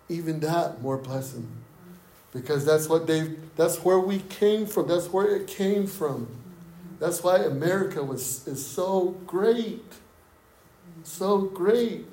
[0.09, 1.49] even that more blessing.
[2.33, 4.89] Because that's what they that's where we came from.
[4.89, 6.29] That's where it came from.
[6.99, 9.85] That's why America was, is so great.
[11.05, 12.07] So great.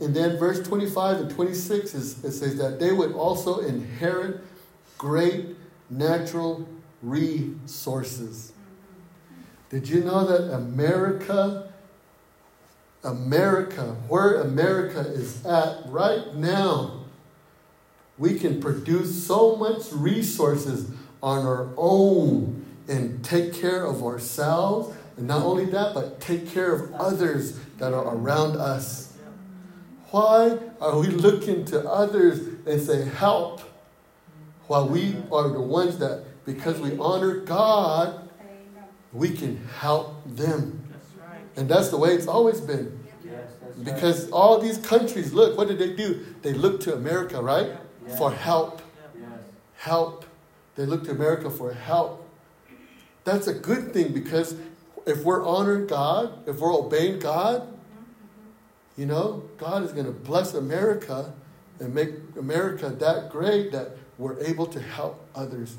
[0.00, 4.40] And then verse 25 and 26 is, it says that they would also inherit
[4.96, 5.56] great
[5.88, 6.68] natural
[7.00, 8.52] resources.
[9.70, 11.72] Did you know that America,
[13.04, 17.04] America, where America is at right now,
[18.16, 20.90] we can produce so much resources
[21.22, 24.96] on our own and take care of ourselves.
[25.16, 29.12] And not only that, but take care of others that are around us.
[30.10, 33.60] Why are we looking to others and say, help,
[34.66, 38.27] while we are the ones that, because we honor God,
[39.12, 40.84] we can help them?
[41.56, 42.98] And that's the way it's always been.
[43.82, 46.24] Because all these countries, look, what did they do?
[46.42, 47.72] They look to America, right?
[48.16, 48.82] For help.
[49.76, 50.24] Help.
[50.74, 52.24] They look to America for help.
[53.24, 54.56] That's a good thing because
[55.06, 57.66] if we're honoring God, if we're obeying God,
[58.96, 61.32] you know, God is going to bless America
[61.78, 65.76] and make America that great that we're able to help others.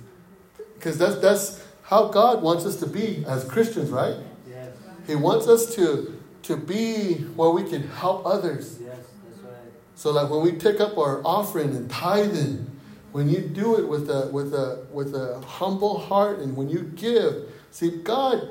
[0.76, 4.16] Because that's, that's how God wants us to be as Christians, right?
[4.48, 4.70] Yes.
[5.08, 8.78] He wants us to, to be where we can help others.
[8.80, 8.98] Yes,
[9.28, 9.56] that's right.
[9.96, 12.70] So, like when we take up our offering and tithing,
[13.12, 16.84] when you do it with a, with, a, with a humble heart and when you
[16.96, 18.50] give, see, God,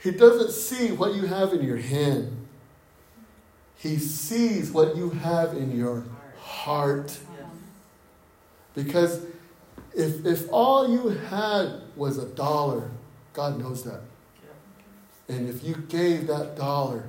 [0.00, 2.46] He doesn't see what you have in your hand,
[3.76, 6.04] He sees what you have in your
[6.40, 7.18] heart.
[8.74, 9.20] Because
[9.94, 12.90] if, if all you had was a dollar,
[13.32, 14.00] God knows that.
[15.28, 17.08] And if you gave that dollar,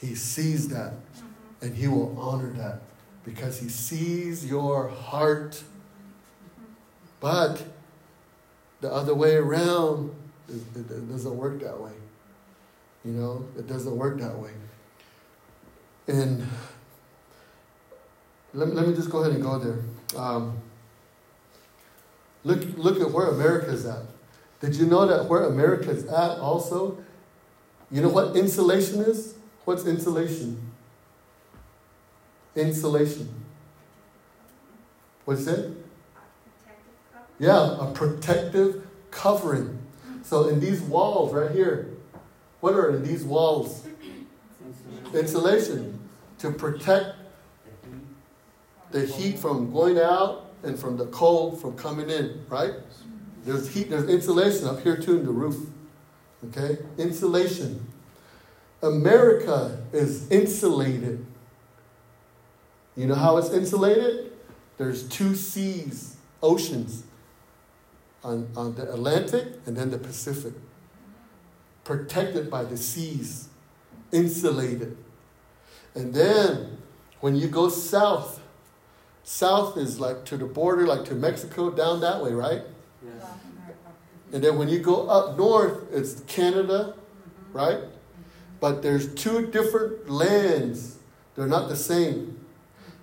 [0.00, 0.94] He sees that
[1.60, 2.82] and He will honor that
[3.24, 5.62] because He sees your heart.
[7.20, 7.62] But
[8.80, 10.14] the other way around,
[10.48, 11.92] it, it, it, doesn't work that way.
[13.04, 14.50] You know, it doesn't work that way.
[16.06, 16.46] And
[18.52, 19.78] let let me just go ahead and go there.
[20.20, 20.58] Um,
[22.44, 24.02] look, look at where America's at.
[24.60, 27.02] Did you know that where America's at also?
[27.90, 29.34] You know what insulation is?
[29.64, 30.70] What's insulation?
[32.54, 33.44] Insulation.
[35.24, 35.70] What's it?
[37.38, 39.78] Yeah, a protective covering.
[40.22, 41.90] So in these walls right here,
[42.60, 43.86] what are in these walls?
[45.12, 47.16] Insulation to protect
[48.90, 52.74] the heat from going out and from the cold from coming in, right?
[53.44, 55.68] There's heat, there's insulation up here too in the roof.
[56.48, 56.78] Okay?
[56.98, 57.86] Insulation.
[58.82, 61.24] America is insulated.
[62.96, 64.32] You know how it's insulated?
[64.76, 67.04] There's two seas, oceans
[68.22, 70.52] on, on the Atlantic and then the Pacific.
[71.84, 73.48] Protected by the seas,
[74.12, 74.96] insulated.
[75.94, 76.78] And then
[77.20, 78.40] when you go south
[79.24, 82.62] south is like to the border, like to Mexico, down that way, right?
[83.04, 83.26] Yes.
[84.32, 87.56] And then when you go up north, it's Canada, mm-hmm.
[87.56, 87.78] right?
[88.60, 90.98] But there's two different lands.
[91.34, 92.38] They're not the same.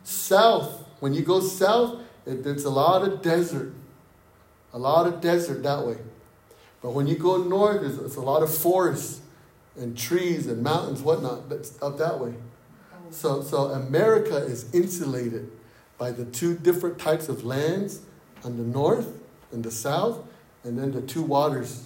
[0.03, 3.73] South, when you go south, it, it's a lot of desert.
[4.73, 5.97] A lot of desert that way.
[6.81, 9.21] But when you go north, it's, it's a lot of forests
[9.75, 12.33] and trees and mountains, whatnot, that's up that way.
[12.93, 12.97] Oh.
[13.11, 15.51] So, so America is insulated
[16.01, 17.99] by the two different types of lands
[18.43, 19.21] on the north
[19.51, 20.17] and the south,
[20.63, 21.85] and then the two waters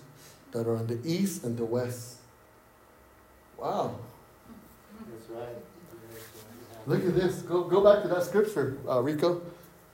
[0.53, 2.19] that are on the east and the west.
[3.57, 3.93] Wow.
[5.11, 5.57] That's right.
[6.87, 7.41] Look at this.
[7.41, 9.41] Go, go back to that scripture, uh, Rico,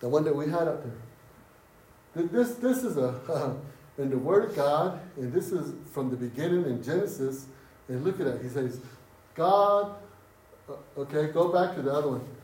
[0.01, 2.27] the one that we had up there.
[2.27, 3.55] This, this is a,
[3.97, 7.47] in the Word of God, and this is from the beginning in Genesis.
[7.87, 8.43] And look at that.
[8.43, 8.81] He says,
[9.33, 9.95] God,
[10.69, 12.40] uh, okay, go back to the other one.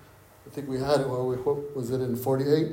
[0.48, 2.72] I think we had it, where we, what was it in 48?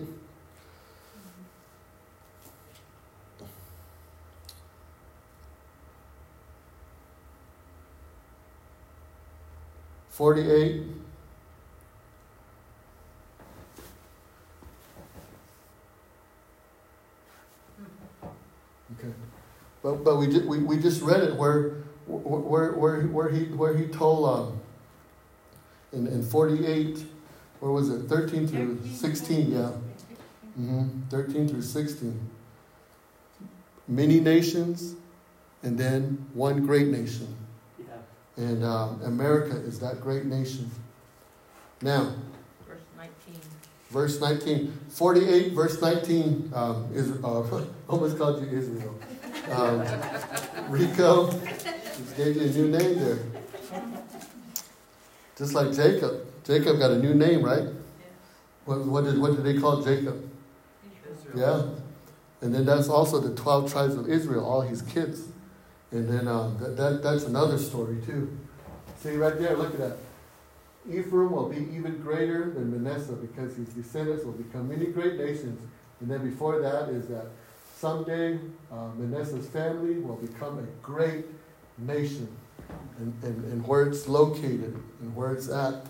[10.09, 10.83] Forty-eight.
[18.99, 19.12] Okay,
[19.83, 21.70] but but we did, we, we just read it where
[22.07, 24.61] where where where he where he told um
[25.93, 27.05] in in forty eight
[27.64, 29.70] where was it thirteen through sixteen yeah.
[30.60, 31.00] Mm-hmm.
[31.08, 32.28] thirteen through sixteen.
[33.88, 34.96] Many nations
[35.62, 37.34] and then one great nation.
[37.78, 37.86] Yeah.
[38.36, 40.70] and um, America is that great nation.
[41.80, 42.12] Now
[42.68, 43.40] Verse nineteen.
[43.90, 48.94] verse 19 48 verse 19 um, Israel, uh, almost called you Israel.
[49.50, 49.82] Um,
[50.68, 53.18] Rico just gave you a new name there.
[55.38, 57.68] Just like Jacob Jacob got a new name right?
[58.64, 60.30] What, what, did, what did they call Jacob?
[61.34, 61.64] Yeah.
[62.40, 65.24] And then that's also the 12 tribes of Israel all his kids.
[65.90, 68.36] And then um, that, that, that's another story too.
[69.01, 69.97] See right there look at that.
[70.90, 75.61] Ephraim will be even greater than Manasseh because his descendants will become many great nations.
[76.01, 77.26] And then before that is that
[77.76, 78.38] someday
[78.70, 81.24] uh, Manasseh's family will become a great
[81.78, 82.28] nation.
[82.99, 85.86] And, and, and where it's located and where it's at.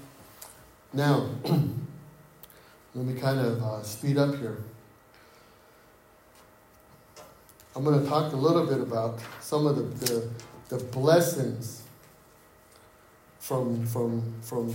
[0.95, 4.59] Now, let me kind of uh, speed up here.
[7.74, 10.30] I'm going to talk a little bit about some of the, the,
[10.68, 11.82] the blessings
[13.40, 14.74] from from from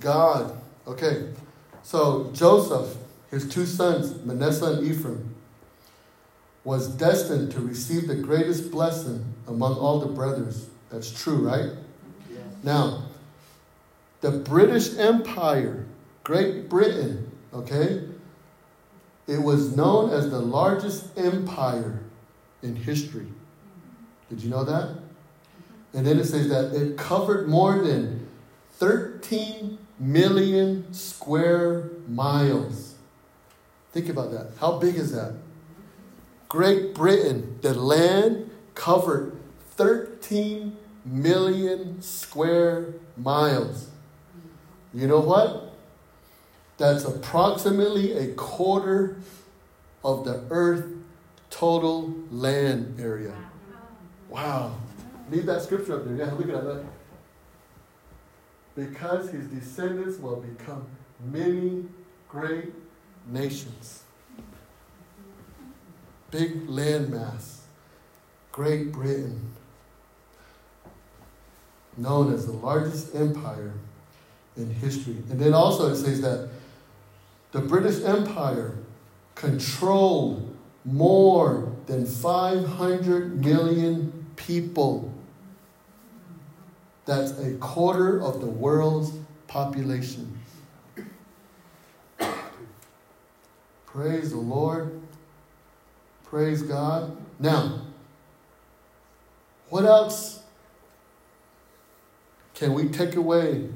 [0.00, 0.58] God.
[0.86, 1.28] Okay,
[1.82, 2.96] so Joseph,
[3.30, 5.34] his two sons, Manasseh and Ephraim,
[6.64, 10.70] was destined to receive the greatest blessing among all the brothers.
[10.90, 11.70] That's true, right?
[12.30, 12.40] Yes.
[12.62, 13.02] Now,
[14.22, 15.84] the British Empire,
[16.24, 18.04] Great Britain, okay,
[19.26, 22.00] it was known as the largest empire
[22.62, 23.28] in history.
[24.30, 24.96] Did you know that?
[25.92, 28.26] And then it says that it covered more than
[28.74, 32.94] 13 million square miles.
[33.92, 34.52] Think about that.
[34.58, 35.34] How big is that?
[36.48, 39.36] Great Britain, the land covered
[39.72, 43.91] 13 million square miles.
[44.94, 45.74] You know what?
[46.76, 49.16] That's approximately a quarter
[50.04, 50.84] of the earth
[51.50, 53.34] total land area.
[54.28, 54.76] Wow.
[55.30, 56.16] Leave that scripture up there.
[56.16, 56.84] Yeah, look at that.
[58.74, 60.86] Because his descendants will become
[61.20, 61.84] many
[62.28, 62.72] great
[63.26, 64.02] nations.
[66.30, 67.58] Big landmass.
[68.50, 69.52] Great Britain.
[71.96, 73.74] Known as the largest empire
[74.56, 75.16] in history.
[75.30, 76.48] And then also it says that
[77.52, 78.74] the British Empire
[79.34, 85.12] controlled more than 500 million people.
[87.04, 89.12] That's a quarter of the world's
[89.46, 90.38] population.
[93.86, 95.00] Praise the Lord.
[96.24, 97.14] Praise God.
[97.38, 97.82] Now,
[99.68, 100.42] what else
[102.54, 103.68] can we take away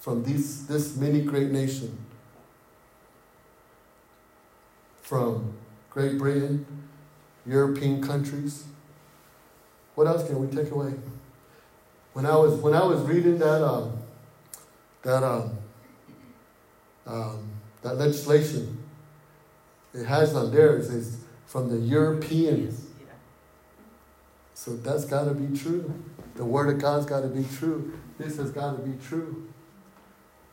[0.00, 1.96] from these, this many great nation?
[5.02, 5.54] From
[5.90, 6.66] Great Britain,
[7.46, 8.64] European countries.
[9.94, 10.94] What else can we take away?
[12.12, 13.98] When I was when I was reading that um,
[15.02, 15.58] that um,
[17.06, 17.50] um,
[17.82, 18.78] that legislation,
[19.92, 20.76] it has on there.
[20.76, 22.86] It says from the Europeans.
[24.54, 25.92] So that's got to be true.
[26.36, 27.98] The Word of God's got to be true.
[28.18, 29.49] This has got to be true.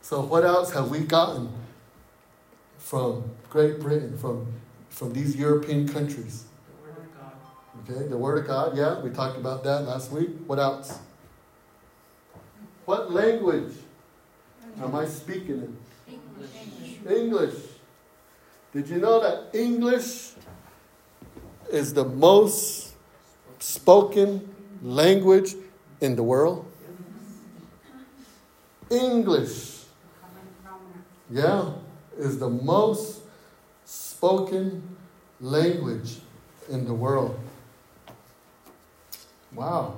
[0.02, 1.52] So what else have we gotten
[2.88, 4.46] from Great Britain, from,
[4.88, 6.44] from these European countries.
[6.66, 7.96] The Word of God.
[7.96, 10.30] Okay, the Word of God, yeah, we talked about that last week.
[10.46, 10.98] What else?
[12.86, 13.74] What language
[14.80, 15.76] am I speaking
[16.08, 16.14] in?
[16.14, 16.98] English.
[17.06, 17.64] English.
[18.72, 20.32] Did you know that English
[21.70, 22.94] is the most
[23.58, 25.54] spoken language
[26.00, 26.64] in the world?
[28.90, 29.77] English,
[31.30, 31.72] yeah,
[32.16, 33.20] is the most
[33.84, 34.96] spoken
[35.40, 36.18] language
[36.68, 37.38] in the world.
[39.54, 39.94] Wow.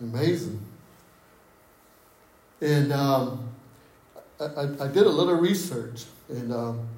[0.00, 0.60] Amazing.
[2.60, 3.48] And um,
[4.40, 6.88] I, I, did a little research, and um,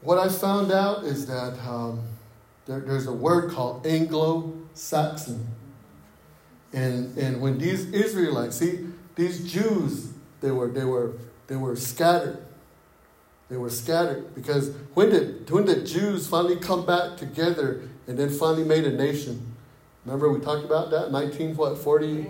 [0.00, 2.02] what I found out is that um,
[2.66, 5.46] there, there's a word called Anglo Saxon.
[6.72, 11.12] And, and when these Israelites, see, these Jews, they were, they were,
[11.46, 12.42] they were scattered.
[13.48, 18.30] They were scattered because when did, when did Jews finally come back together and then
[18.30, 19.54] finally made a nation?
[20.04, 21.12] Remember we talked about that?
[21.12, 22.26] 19, what, 40,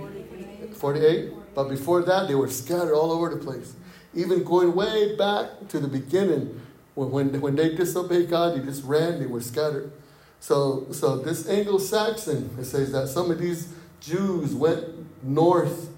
[0.75, 1.33] 48?
[1.55, 3.75] But before that, they were scattered all over the place.
[4.15, 6.61] Even going way back to the beginning,
[6.95, 9.93] when, when, when they disobeyed God, they just ran, they were scattered.
[10.41, 14.85] So, so this Anglo-Saxon, it says that some of these Jews went
[15.23, 15.92] north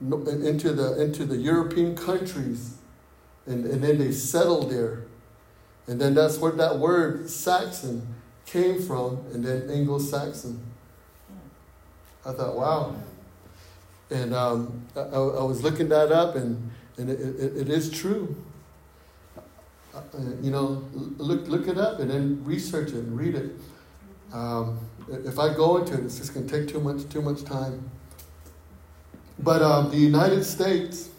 [0.00, 2.76] into the, into the European countries,
[3.46, 5.04] and, and then they settled there.
[5.86, 8.14] And then that's where that word Saxon
[8.46, 10.60] came from, and then Anglo-Saxon.
[12.24, 12.94] I thought, wow.
[14.10, 18.36] And um, I, I, was looking that up, and, and it, it, it is true.
[19.94, 20.00] Uh,
[20.42, 23.50] you know, look, look it up and then research it and read it.
[24.32, 24.78] Um,
[25.08, 27.90] if I go into it, it's just going to take too much, too much time.
[29.38, 31.10] But um, the United States,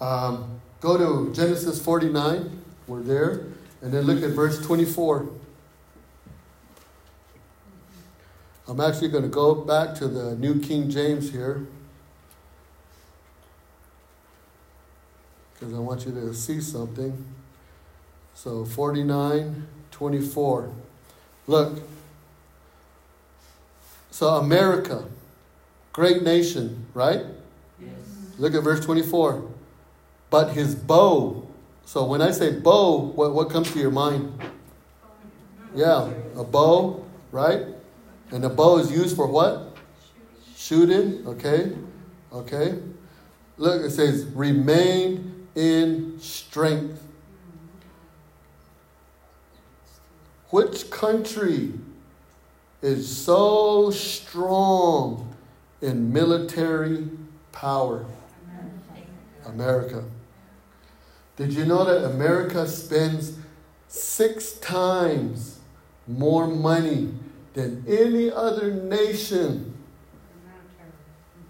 [0.00, 3.46] um, go to Genesis 49, we're there,
[3.82, 5.28] and then look at verse 24.
[8.66, 11.66] I'm actually going to go back to the New King James here
[15.52, 17.24] because I want you to see something.
[18.34, 20.72] So 49, 24.
[21.46, 21.82] Look.
[24.10, 25.04] So America,
[25.94, 27.22] great nation, right?
[27.80, 27.90] Yes.
[28.36, 29.48] Look at verse 24.
[30.28, 31.48] But his bow.
[31.86, 34.42] So when I say bow, what, what comes to your mind?
[35.74, 37.66] Yeah, a bow, right?
[38.30, 39.76] And the bow is used for what?
[40.56, 41.72] Shooting, okay?
[42.32, 42.78] Okay.
[43.56, 47.06] Look, it says, remain in strength.
[50.50, 51.72] Which country
[52.82, 55.33] is so strong
[55.84, 57.08] in military
[57.52, 58.04] power?
[59.46, 60.04] America.
[61.36, 63.36] Did you know that America spends
[63.88, 65.58] six times
[66.06, 67.12] more money
[67.54, 69.74] than any other nation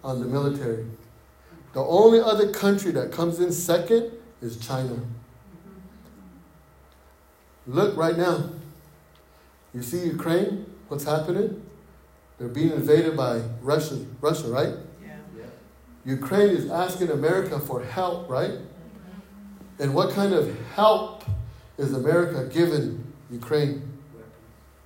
[0.05, 0.85] on the military.
[1.73, 5.01] The only other country that comes in second is China.
[7.67, 8.51] Look right now.
[9.73, 10.67] You see Ukraine?
[10.89, 11.64] What's happening?
[12.39, 14.75] They're being invaded by Russia, Russia, right?
[15.03, 15.17] Yeah.
[16.05, 18.51] Ukraine is asking America for help, right?
[18.51, 19.83] Mm-hmm.
[19.83, 21.25] And what kind of help
[21.79, 23.91] is America giving Ukraine?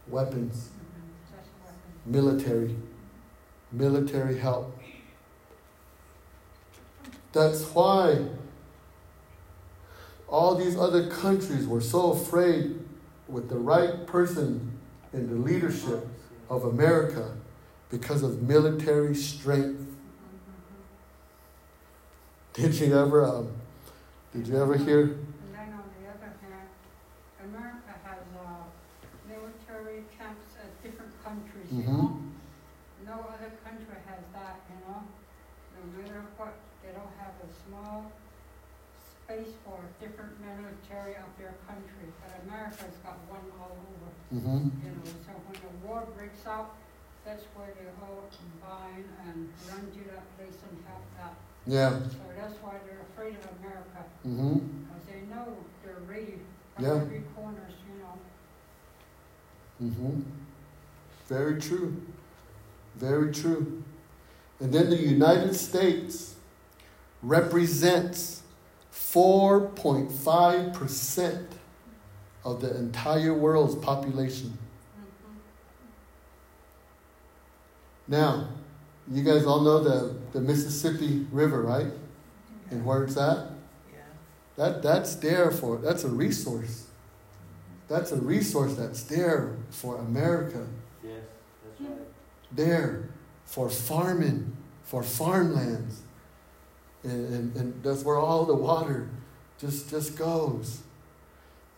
[0.09, 2.13] Weapons mm-hmm.
[2.13, 2.77] military,
[3.73, 4.75] military help.
[7.33, 8.27] That's why
[10.29, 12.79] all these other countries were so afraid
[13.27, 14.79] with the right person
[15.13, 16.07] in the leadership
[16.51, 17.38] of America
[17.91, 19.85] because of military strength.
[22.55, 23.49] Did you ever, um,
[24.35, 25.03] did you ever hear?
[25.03, 26.69] And then on the other hand,
[27.45, 28.19] America has
[29.29, 32.19] military camps at different countries, you know?
[33.07, 35.01] No other country has that, you know?
[35.79, 38.11] No matter what, they don't have a small
[39.23, 44.85] space for different military of their country, but America's got one all over, Mm-hmm.
[44.85, 45.05] you know?
[45.25, 46.75] So when the war breaks out,
[47.29, 51.37] that's where they all combine and run to that place and help out.
[51.67, 51.91] Yeah.
[51.91, 51.99] So
[52.35, 54.01] that's why they're afraid of America.
[54.27, 54.59] Mm-hmm.
[54.87, 55.47] Because they know
[55.85, 56.39] they're ready
[56.75, 56.95] from Yeah.
[57.03, 58.15] every corners, you know.
[59.91, 60.23] Mm-hmm.
[61.29, 62.01] Very true.
[62.97, 63.83] Very true.
[64.61, 66.37] And then the United States
[67.23, 68.43] represents
[68.91, 71.47] 4.5%
[72.45, 74.57] of the entire world's population.
[78.09, 78.49] Now,
[79.11, 81.93] you guys all know the, the Mississippi River, right?
[82.71, 83.51] And where it's at,
[83.93, 84.01] Yeah.
[84.57, 86.87] that, that's there for, that's a resource.
[87.89, 90.67] That's a resource that's there for America.
[91.03, 91.23] Yes,
[91.65, 91.93] that's hmm.
[91.93, 92.07] right.
[92.53, 93.09] There
[93.45, 96.03] for farming, for farmlands.
[97.03, 99.09] And, and, and that's where all the water
[99.59, 100.83] just, just goes.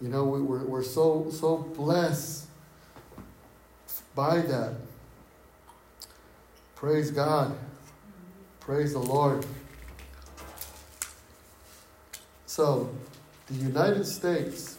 [0.00, 2.46] You know, we, we're, we're so, so blessed
[4.14, 4.74] by that.
[6.80, 7.58] Praise God.
[8.58, 9.44] Praise the Lord.
[12.46, 12.88] So,
[13.48, 14.78] the United States,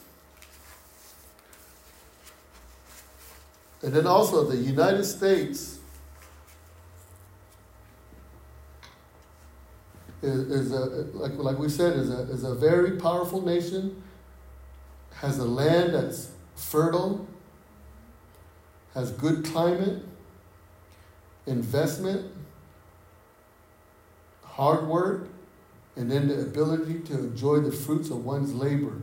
[3.84, 5.78] and then also the United States
[10.24, 14.02] is, is a, like, like we said, is a, is a very powerful nation,
[15.18, 17.28] has a land that's fertile,
[18.96, 20.04] has good climate,
[21.46, 22.32] investment,
[24.44, 25.28] hard work,
[25.96, 28.98] and then the ability to enjoy the fruits of one's labor.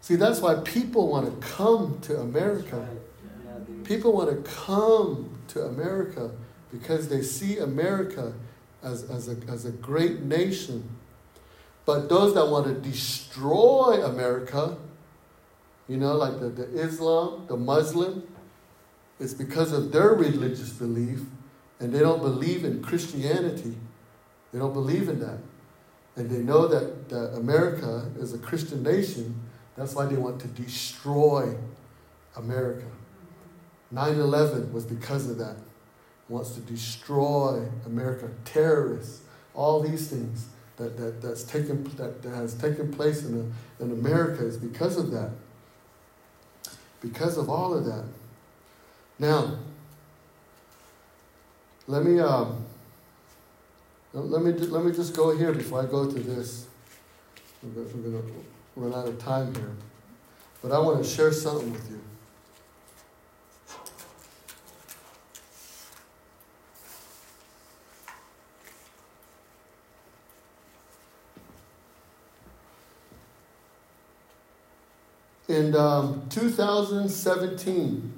[0.00, 2.76] See, that's why people want to come to America.
[2.76, 2.88] right.
[3.44, 3.84] Yeah, dude.
[3.84, 6.30] People want to come to America
[6.72, 8.32] because they see America
[8.82, 10.88] as, as, a, as a great nation.
[11.84, 14.76] But those that want to destroy America,
[15.88, 18.26] you know, like the, the Islam, the Muslim,
[19.20, 21.20] it's because of their religious belief
[21.80, 23.76] and they don't believe in Christianity.
[24.52, 25.38] They don't believe in that.
[26.16, 29.40] And they know that, that America is a Christian nation.
[29.76, 31.54] That's why they want to destroy
[32.36, 32.86] America.
[33.90, 35.56] 9 11 was because of that.
[36.28, 39.22] Wants to destroy America, terrorists,
[39.54, 40.46] all these things
[40.76, 45.10] that, that, that's taken, that, that has taken place in, in America is because of
[45.10, 45.30] that.
[47.00, 48.04] Because of all of that.
[49.18, 49.58] Now,
[51.88, 52.64] let me, um,
[54.12, 56.66] let me, let me just go here before I go to this.
[57.62, 58.44] We're going to
[58.76, 59.72] run out of time here.
[60.62, 62.00] But I want to share something with you.
[75.48, 78.17] In um, 2017,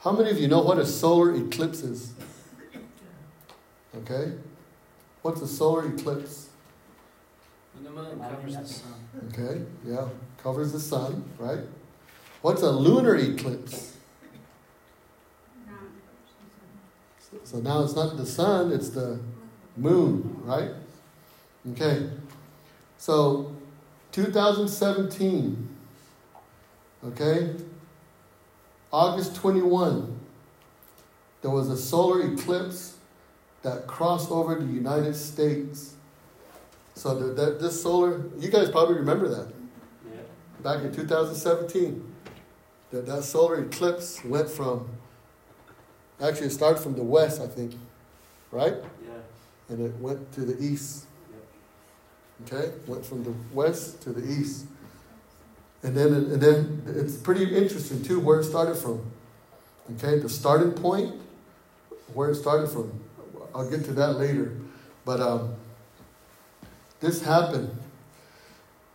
[0.00, 2.12] how many of you know what a solar eclipse is?
[3.96, 4.32] Okay?
[5.22, 6.48] What's a solar eclipse?
[7.74, 8.94] When the moon covers the sun.
[9.28, 10.08] Okay, yeah,
[10.42, 11.60] covers the sun, right?
[12.42, 13.96] What's a lunar eclipse?
[17.18, 19.20] So, so now it's not the sun, it's the
[19.76, 20.70] moon, right?
[21.72, 22.08] Okay,
[22.96, 23.54] so
[24.12, 25.76] 2017,
[27.04, 27.54] okay,
[28.92, 30.18] August 21,
[31.42, 32.96] there was a solar eclipse
[33.62, 35.94] that crossed over the United States.
[36.94, 39.48] So the, that this solar, you guys probably remember that
[40.06, 40.20] Yeah.
[40.62, 42.14] back in 2017.
[42.90, 44.88] That that solar eclipse went from,
[46.20, 47.74] actually it started from the west, I think,
[48.50, 48.74] right?
[49.04, 49.10] Yeah.
[49.68, 51.04] And it went to the east.
[52.46, 54.66] Okay, went from the west to the east,
[55.82, 59.10] and then and then it's pretty interesting too where it started from.
[59.94, 61.14] Okay, the starting point,
[62.12, 63.00] where it started from.
[63.54, 64.52] I'll get to that later,
[65.04, 65.54] but um,
[67.00, 67.70] this happened,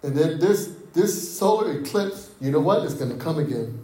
[0.03, 2.29] and then this this solar eclipse.
[2.39, 2.84] You know what?
[2.84, 3.84] It's going to come again,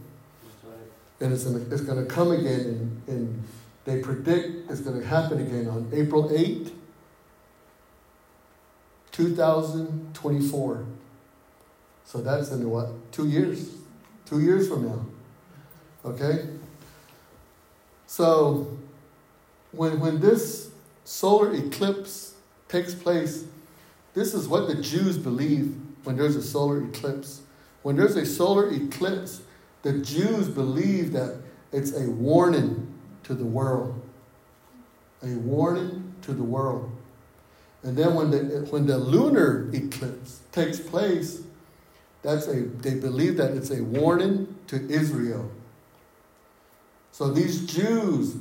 [1.20, 3.44] and it's gonna, it's going to come again, and, and
[3.86, 6.74] they predict it's going to happen again on April eighth.
[9.20, 10.86] 2024.
[12.10, 13.12] So that's in what?
[13.12, 13.70] Two years.
[14.26, 15.06] Two years from now.
[16.04, 16.48] Okay?
[18.08, 18.80] So
[19.74, 20.72] when, when this
[21.04, 22.34] solar eclipse
[22.68, 23.46] takes place,
[24.16, 27.42] this is what the Jews believe when there's a solar eclipse.
[27.84, 29.42] When there's a solar eclipse,
[29.84, 31.38] the Jews believe that
[31.72, 32.92] it's a warning
[33.22, 34.02] to the world.
[35.22, 36.90] A warning to the world.
[37.84, 41.44] And then when the when the lunar eclipse takes place,
[42.22, 45.52] that's a they believe that it's a warning to Israel.
[47.12, 48.38] So these Jews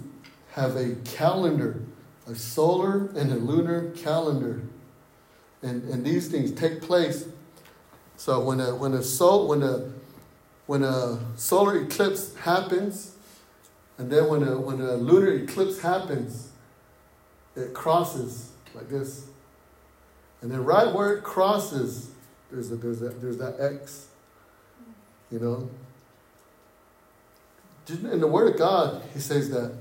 [0.52, 1.82] have a calendar,
[2.26, 4.62] a solar and a lunar calendar.
[5.62, 7.28] And and these things take place.
[8.16, 9.90] So when a when a sol when a
[10.66, 13.16] when a solar eclipse happens,
[13.96, 16.50] and then when a when a lunar eclipse happens,
[17.56, 19.26] it crosses like this.
[20.40, 22.10] And then right where it crosses,
[22.50, 24.08] there's a, there's a, there's that X.
[25.30, 25.70] You know.
[27.90, 29.72] In the Word of God, He says that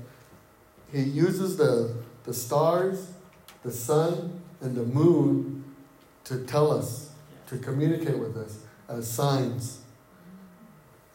[0.92, 1.94] He uses the
[2.28, 3.10] the stars,
[3.64, 5.64] the sun, and the moon
[6.24, 7.10] to tell us,
[7.46, 9.80] to communicate with us as signs.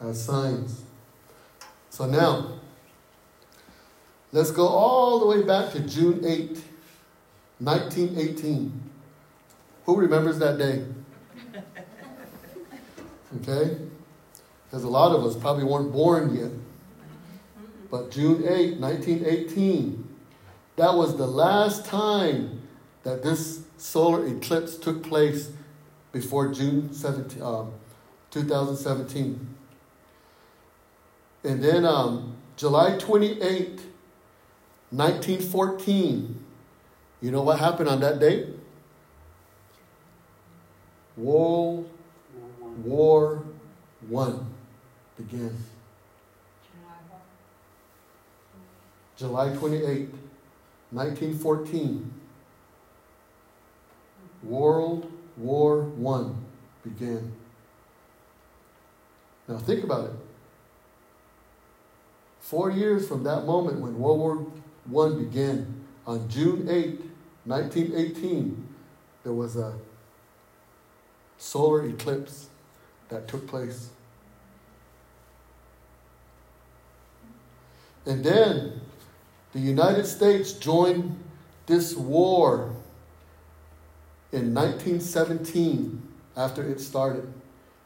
[0.01, 0.81] As signs.
[1.91, 2.53] So now,
[4.31, 6.63] let's go all the way back to June 8,
[7.59, 8.81] 1918.
[9.85, 10.83] Who remembers that day?
[13.41, 13.77] Okay?
[14.65, 16.51] Because a lot of us probably weren't born yet.
[17.91, 20.07] But June 8, 1918,
[20.77, 22.61] that was the last time
[23.03, 25.51] that this solar eclipse took place
[26.11, 27.73] before June 17, um,
[28.31, 29.55] 2017.
[31.43, 33.81] And then um, July 28,
[34.89, 36.45] 1914,
[37.21, 38.47] you know what happened on that date?
[41.15, 41.89] World
[42.77, 43.43] War
[44.07, 44.47] One
[45.17, 45.55] began.
[49.15, 50.09] July 28,
[50.91, 52.13] 1914.
[54.43, 56.43] World War One
[56.83, 57.31] began.
[59.47, 60.15] Now think about it.
[62.39, 64.47] Four years from that moment when World War
[64.85, 66.99] One began, on June 8,
[67.45, 68.67] 1918,
[69.23, 69.73] there was a
[71.37, 72.49] solar eclipse
[73.13, 73.89] that took place.
[78.07, 78.81] And then
[79.53, 81.23] the United States joined
[81.67, 82.71] this war
[84.31, 86.01] in 1917
[86.35, 87.31] after it started,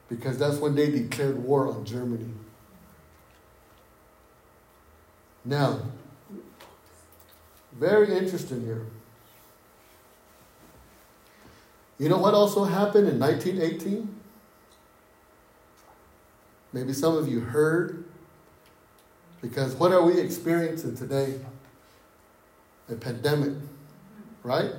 [0.07, 2.31] because that's when they declared war on Germany.
[5.43, 5.81] Now,
[7.73, 8.85] very interesting here.
[11.99, 14.15] You know what also happened in 1918?
[16.77, 18.05] Maybe some of you heard,
[19.41, 21.39] because what are we experiencing today?
[22.87, 23.53] A pandemic,
[24.43, 24.73] right?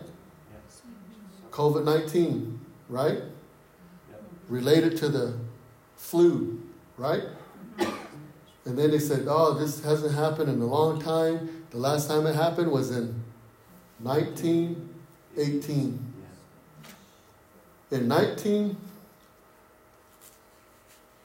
[1.50, 3.22] COVID 19, right?
[4.48, 5.34] Related to the
[5.96, 6.62] flu,
[6.96, 7.24] right?
[7.78, 11.64] And then they said, oh, this hasn't happened in a long time.
[11.70, 13.24] The last time it happened was in
[14.04, 16.14] 1918.
[17.90, 18.76] In 1918,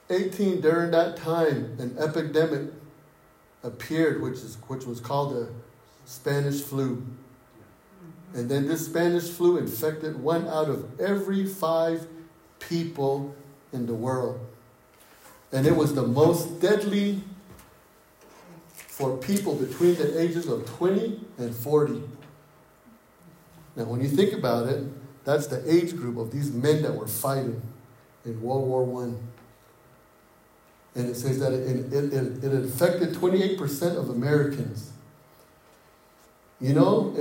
[0.08, 2.72] during that time, an epidemic
[3.62, 5.48] appeared, which, is, which was called the
[6.04, 7.04] Spanish flu.
[8.34, 12.06] And then this Spanish flu infected one out of every five
[12.58, 13.34] people
[13.72, 14.40] in the world.
[15.52, 17.22] And it was the most deadly
[18.94, 22.02] for people between the ages of 20 and 40.
[23.76, 24.84] Now, when you think about it,
[25.24, 27.62] that's the age group of these men that were fighting
[28.24, 29.18] in World War One.
[30.94, 34.92] And it says that it, it, it, it affected 28% of Americans.
[36.60, 37.16] You know,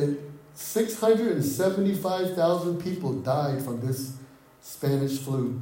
[0.53, 4.13] 675,000 people died from this
[4.61, 5.59] Spanish flu.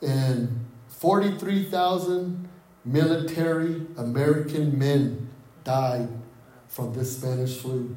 [0.00, 2.48] And 43,000
[2.84, 5.28] military American men
[5.64, 6.08] died
[6.68, 7.96] from this Spanish flu.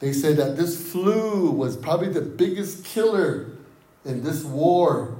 [0.00, 3.53] They said that this flu was probably the biggest killer
[4.04, 5.16] in this war.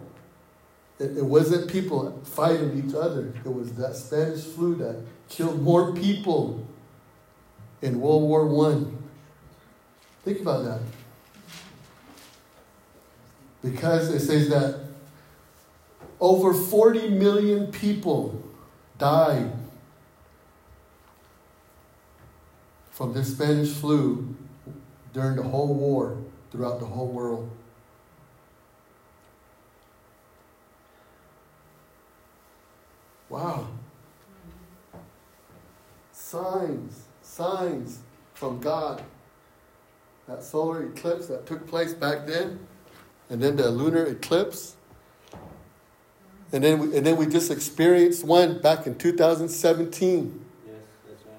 [0.98, 4.96] It, it wasn't people fighting each other, it was that Spanish flu that
[5.28, 6.66] killed more people
[7.82, 8.98] in World War One.
[10.24, 10.80] Think about that.
[13.62, 14.80] Because it says that
[16.20, 18.42] over 40 million people
[18.98, 19.52] died
[22.90, 24.34] from this Spanish flu
[25.12, 26.16] during the whole war
[26.50, 27.50] throughout the whole world.
[33.34, 33.66] Wow.
[36.12, 37.98] Signs, signs
[38.32, 39.02] from God.
[40.28, 42.60] That solar eclipse that took place back then,
[43.28, 44.76] and then the lunar eclipse.
[46.52, 50.44] And then we, and then we just experienced one back in 2017.
[50.64, 51.34] Yes, that's right.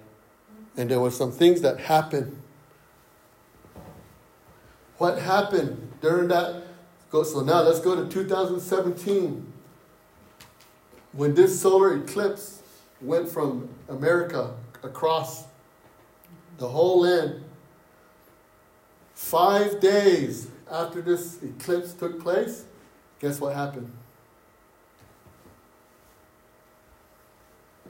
[0.76, 2.41] And there were some things that happened.
[4.98, 6.62] What happened during that?
[7.10, 9.54] So now let's go to 2017.
[11.16, 12.61] When this solar eclipse
[13.01, 14.53] went from America
[14.84, 15.45] across
[16.57, 17.41] the whole land,
[19.13, 22.66] five days after this eclipse took place,
[23.20, 23.89] guess what happened?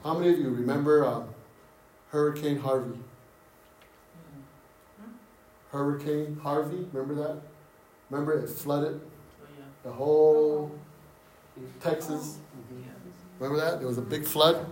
[0.04, 1.28] How many of you remember um,
[2.10, 2.96] Hurricane Harvey?
[5.72, 7.40] Hurricane Harvey, remember that?
[8.08, 9.46] Remember it flooded Oh,
[9.82, 10.70] the whole
[11.80, 12.38] Texas?
[13.38, 13.78] Remember that?
[13.78, 14.64] There was a big flood,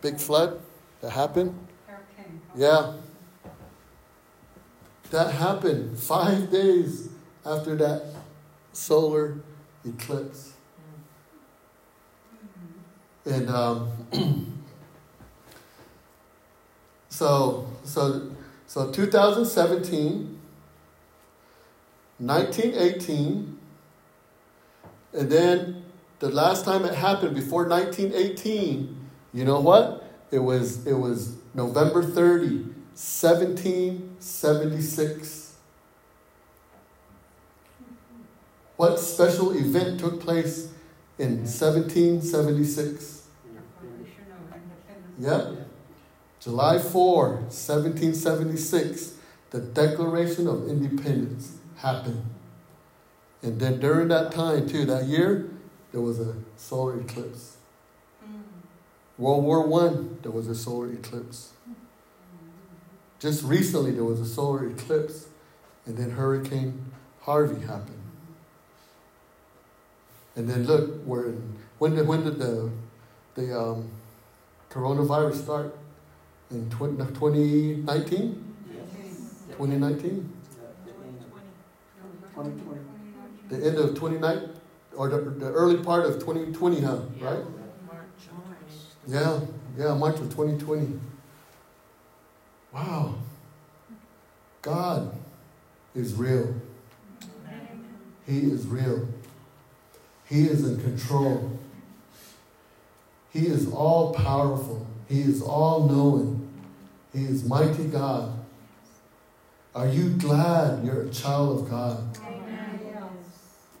[0.00, 0.60] big flood
[1.00, 1.54] that happened.
[1.86, 2.40] Hurricane.
[2.56, 2.94] Yeah.
[5.10, 7.08] That happened five days
[7.46, 8.06] after that
[8.72, 9.38] solar
[9.84, 10.54] eclipse.
[13.24, 13.90] And um,
[17.08, 18.30] so, so,
[18.66, 20.40] so 2017,
[22.18, 23.58] 1918,
[25.12, 25.83] and then
[26.24, 28.96] the last time it happened before 1918,
[29.34, 30.10] you know what?
[30.30, 32.60] It was it was November 30,
[32.94, 35.56] 1776.
[38.76, 40.72] What special event took place
[41.18, 43.24] in 1776?
[43.52, 44.24] Declaration.
[45.18, 45.68] Yep.
[46.40, 49.12] July 4, 1776,
[49.50, 52.24] the Declaration of Independence happened.
[53.42, 55.50] And then during that time, too, that year,
[55.94, 57.56] there was a solar eclipse.
[59.16, 61.52] World War One, there was a solar eclipse.
[63.20, 65.28] Just recently, there was a solar eclipse,
[65.86, 66.90] and then Hurricane
[67.20, 68.02] Harvey happened.
[70.34, 71.32] And then look, where
[71.78, 72.72] when did when did the
[73.36, 73.88] the um,
[74.70, 75.78] coronavirus start?
[76.50, 78.54] In 20, 2019?
[78.68, 78.84] Yes.
[79.52, 80.32] 2019?
[80.58, 81.24] Yeah, the end.
[82.34, 82.80] 2020.
[83.48, 84.60] The end of 2019?
[84.96, 86.98] Or the, the early part of 2020, huh?
[87.18, 87.24] Yeah.
[87.24, 87.44] Right?
[87.86, 88.06] March.
[89.06, 89.40] Yeah,
[89.76, 91.00] yeah, March of 2020.
[92.72, 93.14] Wow.
[94.62, 95.14] God
[95.94, 96.54] is real.
[98.26, 99.06] He is real.
[100.28, 101.58] He is in control.
[103.30, 104.86] He is all powerful.
[105.08, 106.48] He is all knowing.
[107.12, 108.32] He is mighty God.
[109.74, 112.13] Are you glad you're a child of God?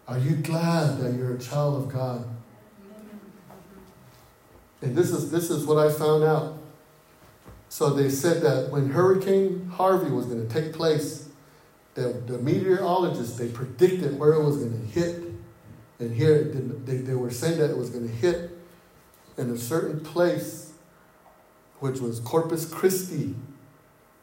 [0.06, 2.26] Are you glad that you're a child of God?
[4.82, 6.58] And this is this is what I found out.
[7.70, 11.28] So they said that when Hurricane Harvey was going to take place,
[11.94, 15.22] the, the meteorologists they predicted where it was going to hit,
[15.98, 18.50] and here they, they were saying that it was going to hit
[19.38, 20.72] in a certain place,
[21.80, 23.34] which was Corpus Christi,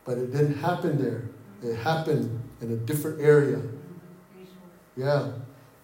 [0.05, 1.29] but it didn't happen there.
[1.63, 3.61] It happened in a different area.
[4.95, 5.32] Yeah.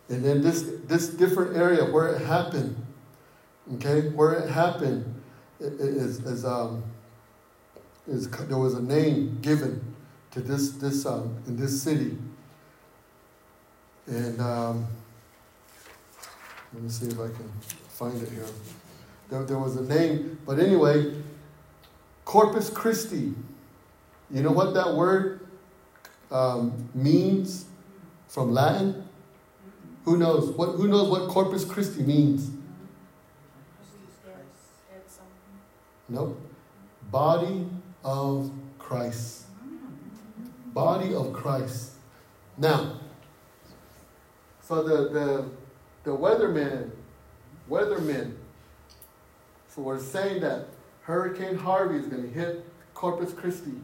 [0.09, 2.75] And then this this different area where it happened,
[3.75, 5.21] okay, where it happened
[5.59, 6.83] is, is um
[8.07, 9.95] is there was a name given
[10.31, 12.17] to this this um in this city.
[14.07, 14.87] And um,
[16.73, 17.51] let me see if I can
[17.89, 18.45] find it here.
[19.29, 21.13] There, there was a name, but anyway,
[22.23, 23.33] Corpus Christi.
[24.31, 25.47] You know what that word
[26.31, 27.65] um, means
[28.27, 29.06] from Latin?
[30.07, 30.51] Who knows?
[30.51, 32.49] What, who knows what Corpus Christi means?
[36.07, 36.39] Nope.
[37.11, 37.67] Body
[38.05, 38.49] of
[38.79, 39.47] Christ.
[40.67, 41.91] Body of Christ.
[42.57, 43.01] Now,
[44.61, 45.49] so the the
[46.05, 46.91] the weatherman,
[47.69, 48.31] weathermen,
[49.67, 50.67] so we're saying that
[51.01, 53.81] Hurricane Harvey is going to hit Corpus Christi,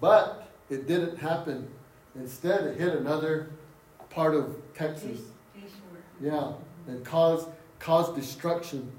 [0.00, 1.66] but it didn't happen.
[2.14, 3.50] Instead, it hit another
[4.18, 5.20] part of Texas.
[6.20, 6.54] Yeah,
[6.88, 7.46] and cause
[7.78, 8.90] cause destruction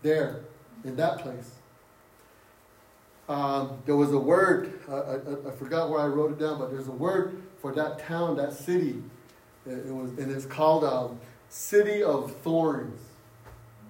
[0.00, 0.40] there
[0.82, 1.50] in that place.
[3.28, 5.16] Um, there was a word I, I,
[5.48, 8.54] I forgot where I wrote it down, but there's a word for that town, that
[8.54, 9.02] city.
[9.66, 12.98] It, it was, and it's called um, City of Thorns.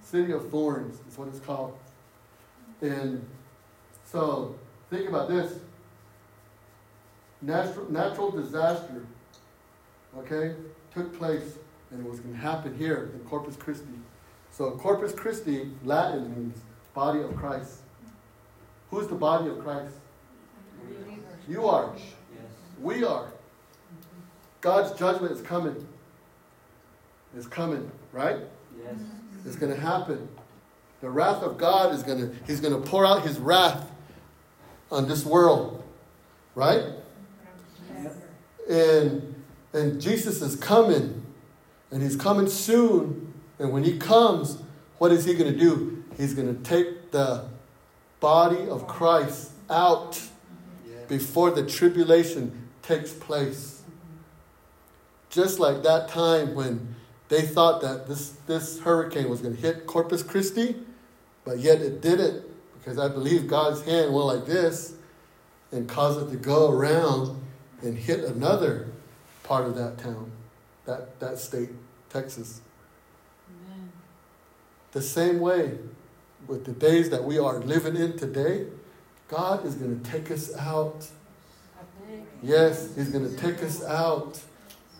[0.03, 1.77] City of Thorns is what it's called.
[2.81, 3.25] And
[4.03, 4.59] so
[4.89, 5.59] think about this:
[7.41, 9.05] natural natural disaster.
[10.17, 10.55] Okay,
[10.93, 11.57] took place
[11.91, 13.87] and it was going to happen here in Corpus Christi.
[14.51, 16.57] So Corpus Christi, Latin means
[16.93, 17.79] body of Christ.
[18.89, 19.93] Who's the body of Christ?
[21.47, 21.93] You are.
[21.95, 22.41] Yes.
[22.81, 23.31] We are.
[24.61, 25.87] God's judgment is coming.
[27.35, 28.39] It's coming, right?
[28.83, 28.95] Yes.
[29.45, 30.27] It's going to happen.
[31.01, 33.89] The wrath of God is going to, He's going to pour out His wrath
[34.91, 35.83] on this world,
[36.55, 36.83] right?
[38.69, 39.36] And
[39.77, 41.25] and Jesus is coming,
[41.91, 43.33] and He's coming soon.
[43.59, 44.61] And when He comes,
[44.97, 46.03] what is He going to do?
[46.17, 47.45] He's going to take the
[48.19, 50.21] body of Christ out
[51.07, 53.83] before the tribulation takes place.
[55.29, 56.95] Just like that time when
[57.29, 60.75] they thought that this, this hurricane was going to hit Corpus Christi,
[61.43, 62.43] but yet it didn't,
[62.77, 64.93] because I believe God's hand went like this
[65.71, 67.41] and caused it to go around
[67.81, 68.87] and hit another
[69.47, 70.31] part of that town,
[70.85, 71.69] that, that state,
[72.09, 72.61] Texas.
[73.49, 73.91] Amen.
[74.91, 75.77] The same way
[76.47, 78.67] with the days that we are living in today,
[79.27, 81.07] God is going to take us out
[82.41, 84.39] Yes, He's going to take us out